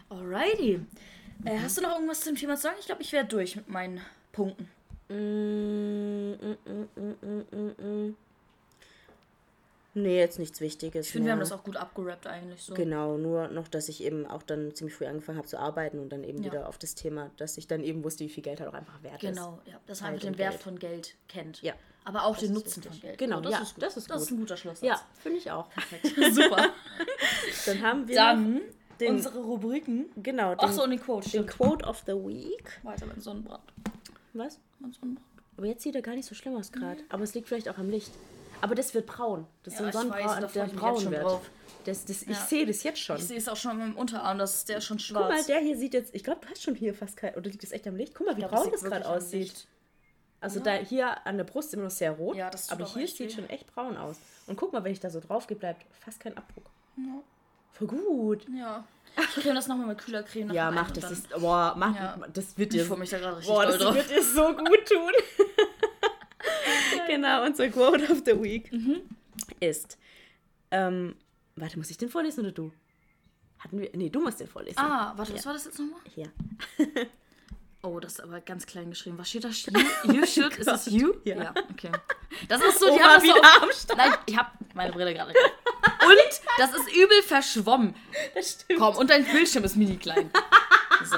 [0.09, 0.81] Alrighty.
[1.45, 2.75] Äh, hast du noch irgendwas zum Thema zu sagen?
[2.79, 4.01] Ich glaube, ich wäre durch mit meinen
[4.31, 4.69] Punkten.
[5.09, 8.15] Mm, mm, mm, mm, mm
[9.93, 11.07] Nee, jetzt nichts Wichtiges.
[11.07, 12.73] Ich finde, wir haben das auch gut abgerappt eigentlich so.
[12.73, 16.09] Genau, nur noch, dass ich eben auch dann ziemlich früh angefangen habe zu arbeiten und
[16.09, 16.45] dann eben ja.
[16.45, 19.03] wieder auf das Thema, dass ich dann eben wusste, wie viel Geld halt auch einfach
[19.03, 19.35] wert genau, ist.
[19.37, 19.81] Genau, ja.
[19.87, 20.63] Dass man einfach den Wert Geld.
[20.63, 21.61] von Geld kennt.
[21.61, 21.73] Ja.
[22.05, 23.17] Aber auch das den Nutzen von Geld.
[23.17, 23.83] Genau, das ja, ist gut.
[23.83, 24.15] Das ist, gut.
[24.15, 24.87] das ist ein guter Schlusssatz.
[24.87, 25.69] Ja, finde ich auch.
[25.69, 26.05] Perfekt.
[26.33, 26.69] Super.
[27.65, 28.61] dann haben wir dann
[28.99, 30.05] den, unsere Rubriken.
[30.15, 30.55] Genau.
[30.55, 31.29] Den, Ach so, und den Quote.
[31.29, 32.79] Den Quote of the Week.
[32.83, 33.63] Weiter mit Sonnenbrand.
[34.33, 34.59] Was?
[34.79, 35.27] Mein Sonnenbrand.
[35.57, 37.01] Aber jetzt sieht er gar nicht so schlimm aus gerade.
[37.01, 37.07] Mhm.
[37.09, 38.11] Aber es liegt vielleicht auch am Licht.
[38.61, 39.47] Aber das wird braun.
[39.63, 41.23] Das ja, ist ein Sonnenbraun, der braun wird.
[41.23, 41.49] Drauf.
[41.85, 42.35] Das, das, ich ja.
[42.35, 43.17] sehe das jetzt schon.
[43.17, 45.27] Ich sehe es auch schon im Unterarm, dass der schon schwarz.
[45.27, 47.49] Guck mal, der hier sieht jetzt, ich glaube, du hast schon hier fast kein, oder
[47.49, 48.13] liegt das echt am Licht?
[48.13, 49.67] Guck mal, wie glaub, braun das, gerade aussieht.
[50.39, 50.65] Also ja.
[50.65, 53.49] da hier an der Brust immer noch sehr rot, ja, das aber hier sieht schon
[53.49, 54.17] echt braun aus.
[54.47, 56.65] Und guck mal, wenn ich da so drauf gehe, bleibt fast kein Abdruck.
[56.97, 57.21] Ja.
[57.71, 58.45] Voll gut.
[58.55, 58.83] Ja.
[59.17, 60.51] Ich creme das nochmal mit kühler Creme.
[60.51, 61.11] Ja, mach das.
[61.11, 62.83] Ist, boah, mach, das wird dir.
[62.83, 63.95] Ich mich da gerade richtig boah, das drauf.
[63.95, 65.11] wird dir so gut tun.
[67.07, 68.71] genau, unser Quote of the Week.
[68.71, 69.01] Mhm
[69.59, 69.97] ist.
[70.71, 71.15] Ähm,
[71.55, 72.71] warte, muss ich den vorlesen oder du?
[73.59, 73.89] Hatten wir.
[73.93, 74.79] Nee, du musst den vorlesen.
[74.79, 75.37] Ah, warte, ja.
[75.37, 76.01] was war das jetzt nochmal?
[76.13, 76.31] Hier.
[77.83, 79.17] Oh, das ist aber ganz klein geschrieben.
[79.17, 79.49] Was steht da?
[80.03, 80.55] You, you should?
[80.55, 81.15] Ist das you?
[81.23, 81.35] Ja.
[81.45, 81.53] ja.
[81.71, 81.91] okay.
[82.47, 83.97] Das ist so, die haben wieder so, am Start.
[83.97, 85.31] Nein, ich hab meine Brille gerade.
[85.31, 87.95] Und das ist übel verschwommen.
[88.35, 88.79] Das stimmt.
[88.79, 90.29] Komm, und dein Bildschirm ist mini klein.
[91.03, 91.17] So.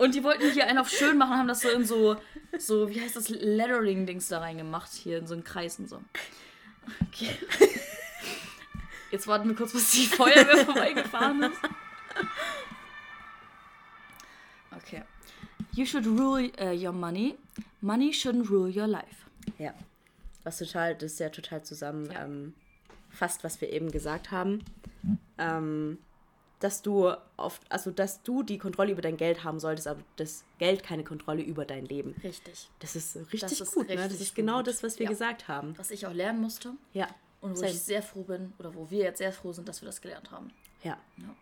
[0.00, 2.16] Und die wollten hier einen auf schön machen, haben das so in so,
[2.58, 6.00] so wie heißt das, Lettering-Dings da reingemacht, hier in so einen Kreis und so.
[7.06, 7.36] Okay.
[9.10, 11.60] Jetzt warten wir kurz, bis die Feuerwehr vorbeigefahren ist.
[14.74, 15.02] Okay.
[15.72, 17.36] You should rule uh, your money.
[17.82, 19.26] Money shouldn't rule your life.
[19.58, 19.74] Ja.
[20.44, 22.24] Was total, das ist ja total zusammen ja.
[22.24, 22.54] Ähm,
[23.10, 24.64] fast, was wir eben gesagt haben.
[25.36, 25.98] Ähm,
[26.60, 30.44] dass du oft, also dass du die Kontrolle über dein Geld haben solltest, aber das
[30.58, 32.14] Geld keine Kontrolle über dein Leben.
[32.22, 32.68] Richtig.
[32.78, 34.08] Das ist richtig das ist gut, richtig ne?
[34.08, 34.68] Das ist genau gut.
[34.68, 35.10] das, was wir ja.
[35.10, 35.74] gesagt haben.
[35.78, 36.74] Was ich auch lernen musste.
[36.92, 37.08] Ja.
[37.40, 37.70] Und wo Same.
[37.70, 40.30] ich sehr froh bin, oder wo wir jetzt sehr froh sind, dass wir das gelernt
[40.30, 40.52] haben.
[40.84, 40.98] Ja.
[41.16, 41.34] ja.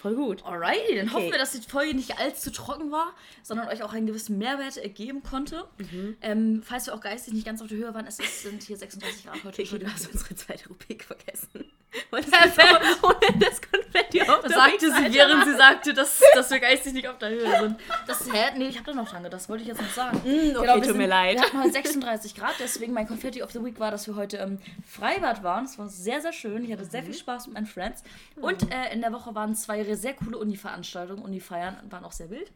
[0.00, 0.44] Voll gut.
[0.46, 1.16] Alrighty, dann okay.
[1.16, 3.12] hoffen wir, dass die Folge nicht allzu trocken war,
[3.42, 5.64] sondern euch auch einen gewissen Mehrwert ergeben konnte.
[5.78, 6.16] Mhm.
[6.22, 9.24] Ähm, falls wir auch geistig nicht ganz auf der Höhe waren, es sind hier 36
[9.24, 9.62] Grad heute.
[9.62, 11.70] Okay, du hast unsere zweite Rubrik vergessen.
[12.10, 16.92] Du ohne das Konfetti auf der sagte sie, während sie sagte, dass, dass wir geistig
[16.92, 17.80] nicht auf der Höhe sind.
[18.06, 18.52] Das, hä?
[18.56, 20.18] Nee, ich habe da noch dran das wollte ich jetzt noch sagen.
[20.18, 21.36] Mm, okay, genau, tut sind, mir leid.
[21.36, 24.38] Wir hatten heute 36 Grad, deswegen mein Konfetti of the Week war, dass wir heute
[24.38, 25.64] im Freibad waren.
[25.64, 26.64] Es war sehr, sehr schön.
[26.64, 27.18] Ich hatte sehr viel mhm.
[27.18, 28.02] Spaß mit meinen Friends.
[28.36, 28.72] Und mhm.
[28.72, 31.22] äh, in der Woche waren zwei sehr coole Uni-Veranstaltungen.
[31.22, 32.52] Uni-Feiern waren auch sehr wild.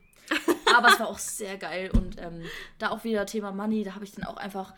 [0.76, 1.90] Aber es war auch sehr geil.
[1.92, 2.42] Und ähm,
[2.78, 4.74] da auch wieder Thema Money, da habe ich dann auch einfach...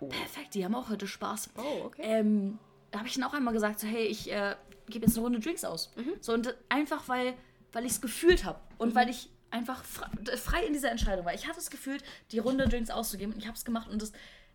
[0.00, 0.08] Oh.
[0.08, 1.50] Perfekt, die haben auch heute Spaß.
[1.56, 2.02] Oh, okay.
[2.02, 2.58] Ähm,
[2.94, 4.54] habe ich dann auch einmal gesagt, so, hey, ich äh,
[4.88, 5.92] gebe jetzt eine Runde Drinks aus.
[5.96, 6.14] Mhm.
[6.20, 7.34] So, und einfach, weil,
[7.72, 8.94] weil ich es gefühlt habe und mhm.
[8.94, 11.34] weil ich einfach frei in dieser Entscheidung war.
[11.34, 14.12] Ich hatte es gefühlt, die Runde Drinks auszugeben und ich habe es gemacht und es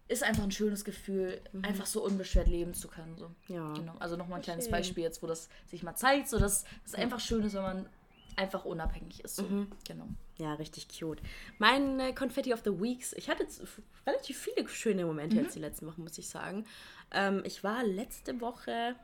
[0.08, 1.66] ist einfach ein schönes Gefühl, mhm.
[1.66, 3.18] einfach so unbeschwert leben zu können.
[3.18, 3.30] So.
[3.48, 3.74] Ja.
[3.74, 3.94] Genau.
[4.00, 4.72] Also nochmal ein kleines Schön.
[4.72, 7.90] Beispiel jetzt, wo das sich mal zeigt, so dass es einfach schön ist, wenn man
[8.38, 9.36] einfach unabhängig ist.
[9.38, 9.44] So.
[9.44, 9.68] Mhm.
[9.88, 10.08] Genau.
[10.38, 11.22] Ja, richtig cute.
[11.58, 13.62] Mein äh, Confetti of the Weeks, ich hatte jetzt
[14.06, 15.44] relativ viele schöne Momente mhm.
[15.44, 16.66] jetzt die letzten Wochen, muss ich sagen.
[17.12, 18.96] Ähm, ich war letzte Woche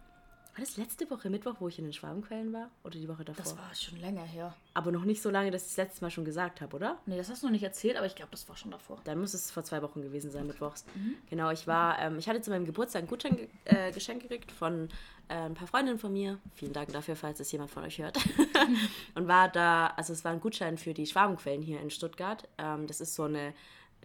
[0.55, 2.69] War das letzte Woche Mittwoch, wo ich in den Schwabenquellen war?
[2.83, 3.43] Oder die Woche davor?
[3.43, 4.53] Das war schon länger her.
[4.75, 6.99] Aber noch nicht so lange, dass ich das letzte Mal schon gesagt habe, oder?
[7.07, 9.01] Nee, das hast du noch nicht erzählt, aber ich glaube, das war schon davor.
[9.03, 10.85] Dann muss es vor zwei Wochen gewesen sein, Mittwochs.
[10.93, 11.15] Mhm.
[11.27, 14.89] Genau, ich war, ähm, ich hatte zu meinem Geburtstag ein Gutschein äh, Geschenk gekriegt von
[15.27, 16.37] äh, ein paar Freundinnen von mir.
[16.53, 18.19] Vielen Dank dafür, falls es jemand von euch hört.
[19.15, 22.47] und war da, also es war ein Gutschein für die Schwabenquellen hier in Stuttgart.
[22.59, 23.55] Ähm, das ist so eine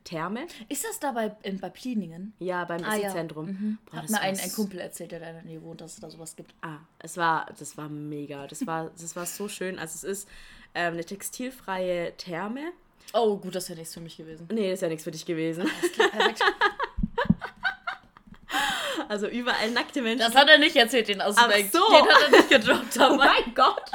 [0.09, 0.47] Therme.
[0.69, 2.33] Ist das da bei, in, bei Pliningen?
[2.39, 3.47] Ja, beim ah, Essenzentrum.
[3.47, 3.53] Ja.
[3.53, 3.79] Mhm.
[3.93, 6.11] Hat mir ein, ein Kumpel erzählt, der da in der Nähe wohnt, dass es da
[6.11, 6.55] sowas gibt.
[6.63, 8.47] Ah, es war, das war mega.
[8.47, 9.79] Das war, das war so schön.
[9.79, 10.29] Also es ist
[10.75, 12.73] ähm, eine textilfreie Therme.
[13.13, 14.49] Oh, gut, das wäre nichts für mich gewesen.
[14.51, 15.69] Nee, das wäre nichts für dich gewesen.
[19.09, 20.27] Also überall nackte Menschen.
[20.27, 21.75] Das hat er nicht erzählt, den Aspekt.
[21.75, 21.93] Ach so.
[21.93, 22.99] Den hat er nicht gedroppt.
[23.01, 23.91] oh mein Gott.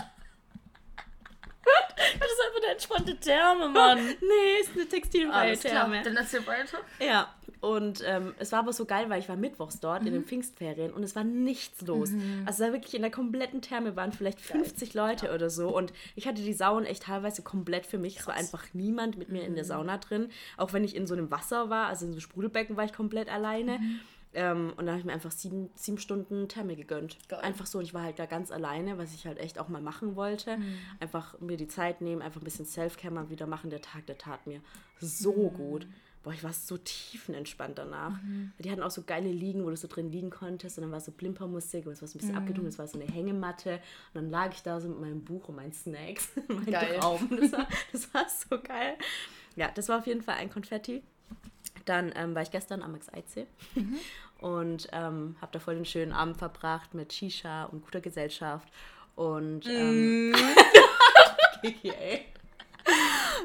[1.64, 3.98] Das ist einfach eine entspannte Therme, Mann.
[4.22, 6.02] nee, ist eine textilfreie Therme.
[6.04, 6.80] Dann erzähl weiter.
[7.00, 7.34] Ja,
[7.64, 10.08] und ähm, es war aber so geil, weil ich war mittwochs dort mhm.
[10.08, 10.28] in den mhm.
[10.28, 12.12] Pfingstferien und es war nichts los.
[12.12, 12.44] Mhm.
[12.46, 15.08] Also da wirklich in der kompletten Therme waren vielleicht 50 geil.
[15.08, 15.34] Leute ja.
[15.34, 18.16] oder so und ich hatte die Sauen echt teilweise komplett für mich.
[18.16, 18.24] Krass.
[18.24, 19.48] Es war einfach niemand mit mir mhm.
[19.48, 19.70] in der mhm.
[19.70, 20.30] Sauna drin.
[20.58, 22.92] Auch wenn ich in so einem Wasser war, also in so einem Sprudelbecken war ich
[22.92, 23.80] komplett alleine.
[23.80, 24.00] Mhm.
[24.34, 27.18] Ähm, und da habe ich mir einfach sieben, sieben Stunden Therme gegönnt.
[27.30, 27.40] Geil.
[27.42, 27.80] Einfach so.
[27.80, 30.58] Und ich war halt da ganz alleine, was ich halt echt auch mal machen wollte.
[30.58, 30.78] Mhm.
[31.00, 33.70] Einfach mir die Zeit nehmen, einfach ein bisschen Self-Care mal wieder machen.
[33.70, 34.62] Der Tag, der tat mir
[35.00, 35.54] so mhm.
[35.54, 35.88] gut.
[36.24, 38.22] Boah, ich war so tiefenentspannt danach.
[38.22, 38.54] Mhm.
[38.58, 40.78] Die hatten auch so geile Liegen, wo du so drin liegen konntest.
[40.78, 42.42] Und dann war so Blimpermusik und es war so ein bisschen mhm.
[42.42, 42.70] abgedunkt.
[42.70, 43.74] Es war so eine Hängematte.
[44.14, 46.30] Und dann lag ich da so mit meinem Buch und meinen Snacks.
[46.48, 46.98] mein geil.
[46.98, 47.30] Traum.
[47.40, 48.98] Das war, das war so geil.
[49.56, 51.04] Ja, das war auf jeden Fall ein Konfetti.
[51.86, 53.98] Dann ähm, war ich gestern am Max Eidsee mhm.
[54.40, 58.68] und ähm, habe da voll den schönen Abend verbracht mit Shisha und guter Gesellschaft.
[59.16, 60.36] Und ähm, mm.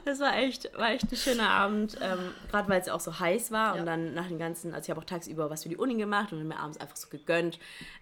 [0.05, 3.51] Das war echt, war echt ein schöner Abend, ähm, gerade weil es auch so heiß
[3.51, 3.81] war ja.
[3.81, 6.33] und dann nach dem ganzen, also ich habe auch tagsüber was für die Uni gemacht
[6.33, 7.59] und dann mir abends einfach so gegönnt.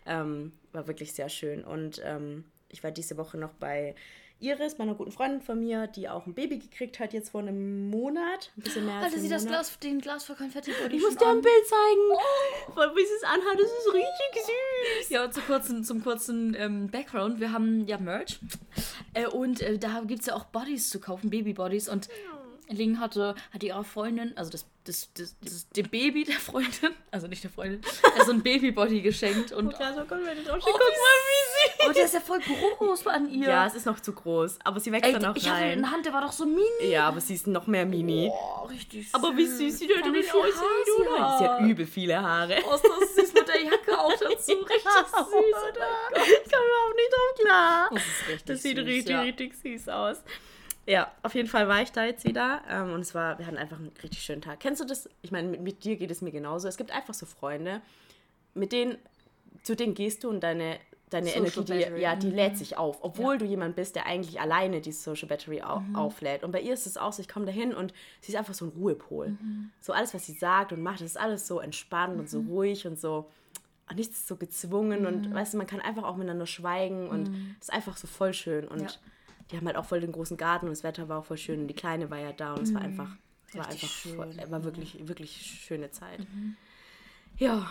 [0.06, 3.94] Ähm, war wirklich sehr schön und ähm, ich war diese Woche noch bei
[4.38, 7.88] Iris, meiner guten Freundin von mir, die auch ein Baby gekriegt hat jetzt vor einem
[7.88, 8.52] Monat.
[8.56, 11.28] Ein bisschen mehr als Alter, sie das Glas, den Glas für Konfetti Ich muss dir
[11.28, 12.76] ein Bild zeigen.
[12.76, 12.96] Oh.
[12.96, 14.44] Wie sie es anhat, das ist richtig
[15.00, 15.08] süß.
[15.08, 17.40] Ja, und zu kurzen, zum kurzen ähm, Background.
[17.40, 18.38] Wir haben ja Merch.
[19.14, 21.88] Äh, und äh, da gibt es ja auch Bodies zu kaufen, Baby-Bodies.
[21.88, 22.08] Und
[22.68, 27.26] Ling hatte, hatte ihrer Freundin, also das, das, das, das, dem Baby der Freundin, also
[27.26, 27.80] nicht der Freundin,
[28.24, 29.52] so ein Babybody geschenkt.
[29.52, 31.88] Und, oh, so, komm, oh, guck mal, wie sie.
[31.88, 33.48] Oh, der ist ja voll groß an ihr.
[33.48, 35.52] Ja, es ist noch zu groß, aber sie wächst Ey, dann noch ich rein.
[35.52, 36.90] Ich hatte in der Hand, der war doch so mini.
[36.90, 38.30] Ja, aber sie ist noch mehr mini.
[38.32, 39.14] Oh, richtig süß.
[39.14, 41.38] Aber wie süß sie denn wie viel Haare sie hat.
[41.38, 42.56] Sie hat übel viele Haare.
[42.66, 44.52] Oh, das süß mit der Jacke auch dazu.
[44.66, 46.22] Richtig süß, oh, oder?
[46.22, 47.90] Ich komme überhaupt nicht drauf klar.
[47.92, 49.20] Das ist richtig Das sieht süß, richtig, ja.
[49.20, 50.22] richtig süß aus.
[50.86, 53.58] Ja, auf jeden Fall war ich da jetzt wieder ähm, und es war, wir hatten
[53.58, 54.60] einfach einen richtig schönen Tag.
[54.60, 55.10] Kennst du das?
[55.20, 56.68] Ich meine, mit, mit, dir geht es mir genauso.
[56.68, 57.82] Es gibt einfach so Freunde,
[58.54, 58.96] mit denen,
[59.64, 60.78] zu denen gehst du und deine,
[61.10, 62.36] deine Energie, die, ja, die mhm.
[62.36, 62.98] lädt sich auf.
[63.02, 63.38] Obwohl ja.
[63.38, 65.96] du jemand bist, der eigentlich alleine die Social Battery au mhm.
[65.96, 66.44] auflädt.
[66.44, 68.66] Und bei ihr ist es auch so, ich komme dahin und sie ist einfach so
[68.66, 69.30] ein Ruhepol.
[69.30, 69.70] Mhm.
[69.80, 72.48] So alles, was sie sagt und macht, das ist alles so entspannt und so mhm.
[72.48, 73.28] ruhig und so
[73.94, 75.34] nichts ist so gezwungen und mhm.
[75.34, 77.28] weißt du, man kann einfach auch miteinander schweigen und
[77.60, 78.88] es ist einfach so voll schön und ja
[79.50, 81.60] die haben halt auch voll den großen Garten und das Wetter war auch voll schön
[81.60, 82.86] und die Kleine war ja da und es war mhm.
[82.86, 83.10] einfach,
[83.48, 83.88] es war einfach.
[83.88, 86.20] Voll, war wirklich, wirklich schöne Zeit.
[86.20, 86.56] Mhm.
[87.38, 87.70] Ja.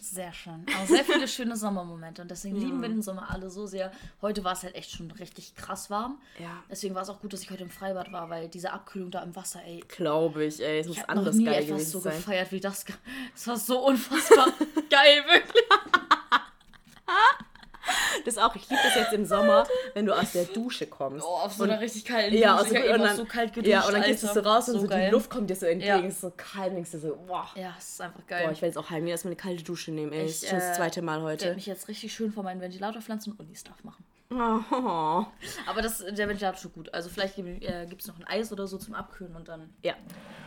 [0.00, 0.64] Sehr schön.
[0.76, 2.62] Aber sehr viele schöne Sommermomente und deswegen ja.
[2.62, 3.90] lieben wir den Sommer alle so sehr.
[4.22, 6.20] Heute war es halt echt schon richtig krass warm.
[6.38, 6.62] Ja.
[6.70, 9.20] Deswegen war es auch gut, dass ich heute im Freibad war, weil diese Abkühlung da
[9.22, 9.82] im Wasser, ey.
[9.88, 10.78] Glaube ich, ey.
[10.78, 12.16] Es muss anderes noch nie geil etwas so sein.
[12.16, 12.84] gefeiert wie das.
[13.34, 14.46] Es war so unfassbar
[14.90, 15.64] geil, wirklich.
[18.24, 21.24] Das auch, ich liebe das jetzt im Sommer, wenn du aus der Dusche kommst.
[21.24, 22.74] Oh, auf so einer richtig kalten ja, Dusche.
[22.74, 24.80] Ja, und dann, so kalt geduscht, Ja, und dann gehst du so raus und so,
[24.80, 26.02] so die Luft kommt dir so entgegen.
[26.02, 26.08] Ja.
[26.08, 27.48] ist so kalt denkst du so, boah.
[27.54, 28.44] Ja, es ist einfach geil.
[28.44, 30.24] Boah, ich werde jetzt auch heimgehen, erstmal eine kalte Dusche nehmen, ey.
[30.24, 31.36] Ich, das ist schon das äh, zweite Mal heute.
[31.36, 34.04] Ich werde mich jetzt richtig schön vor meinen Ventilatorpflanzen und Uni-Stuff machen.
[34.32, 35.26] Oh.
[35.66, 36.94] Aber das, der Ventilator ist schon gut.
[36.94, 39.72] Also vielleicht gibt es äh, noch ein Eis oder so zum Abkühlen und dann...
[39.82, 39.94] Ja,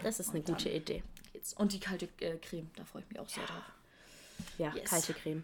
[0.04, 1.04] das ist eine gute Idee.
[1.34, 1.54] Geht's.
[1.54, 3.64] Und die kalte äh, Creme, da freue ich mich auch sehr drauf.
[4.58, 4.89] Ja, yes.
[4.89, 5.44] kalte Creme.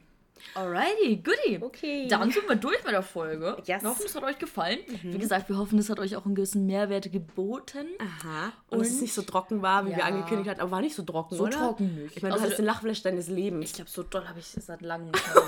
[0.55, 1.59] Alrighty, goodie.
[1.61, 2.07] Okay.
[2.07, 3.57] Dann sind wir durch mit der Folge.
[3.65, 3.83] Yes.
[3.83, 4.79] Wir hoffen, es hat euch gefallen.
[4.87, 5.13] Mhm.
[5.13, 7.87] Wie gesagt, wir hoffen, es hat euch auch einen gewissen Mehrwert geboten.
[7.99, 8.53] Aha.
[8.69, 9.97] Und, Und dass es nicht so trocken war, wie ja.
[9.97, 10.61] wir angekündigt hatten.
[10.61, 11.53] Aber war nicht so trocken, so oder?
[11.53, 12.17] So trocken nicht.
[12.17, 13.65] Ich meine, du also, hattest den Lachflash deines Lebens.
[13.65, 15.43] Ich glaube, so doll habe ich es seit langem nicht mehr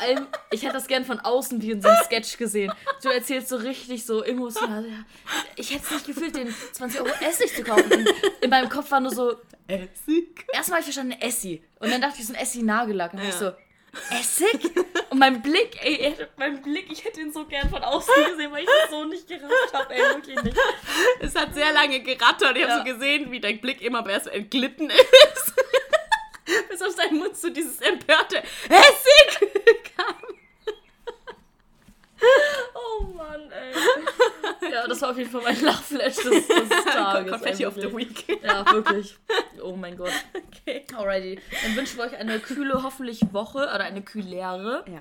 [0.00, 2.72] allem, ich hätte das gern von außen wie in so einem Sketch gesehen.
[3.02, 4.84] Du erzählst so richtig so emotional.
[5.56, 7.90] Ich hätte es nicht gefühlt, den 20 Euro Essig zu kaufen.
[7.90, 8.08] In,
[8.42, 9.36] in meinem Kopf war nur so.
[9.68, 10.46] Essig?
[10.52, 11.62] Erstmal habe ich verstanden, Essi.
[11.78, 13.12] Und dann dachte ich, so ein Essi-Nagellack.
[13.12, 13.28] Und ja.
[13.28, 13.52] ich so,
[14.10, 14.70] Essig?
[15.10, 18.62] Und mein Blick, ey, mein Blick, ich hätte ihn so gern von außen gesehen, weil
[18.62, 20.56] ich das so nicht gerafft habe, ey, wirklich nicht.
[21.20, 22.56] Es hat sehr lange gerattert.
[22.56, 22.68] Ich ja.
[22.68, 25.54] habe so gesehen, wie dein Blick immer so entglitten ist.
[26.70, 28.38] bis auf seinen Mund so dieses empörte
[28.68, 29.50] Essig
[29.96, 30.14] kam.
[32.74, 34.70] Oh Mann, ey.
[34.70, 37.32] Ja, das war auf jeden Fall mein Lachflash des, des Tages.
[37.32, 38.42] Konfetti of the Week.
[38.42, 39.16] Ja, wirklich.
[39.62, 40.12] Oh mein Gott.
[40.34, 40.84] Okay.
[40.94, 41.40] Alrighty.
[41.62, 44.84] Dann wünschen wir euch eine kühle, hoffentlich Woche oder eine kühlere.
[44.86, 45.00] Ja.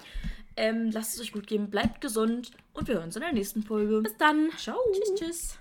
[0.55, 3.63] Ähm, lasst es euch gut gehen, bleibt gesund und wir hören uns in der nächsten
[3.63, 4.01] Folge.
[4.01, 4.49] Bis dann.
[4.57, 4.77] Ciao.
[4.93, 5.58] Tschüss, tschüss.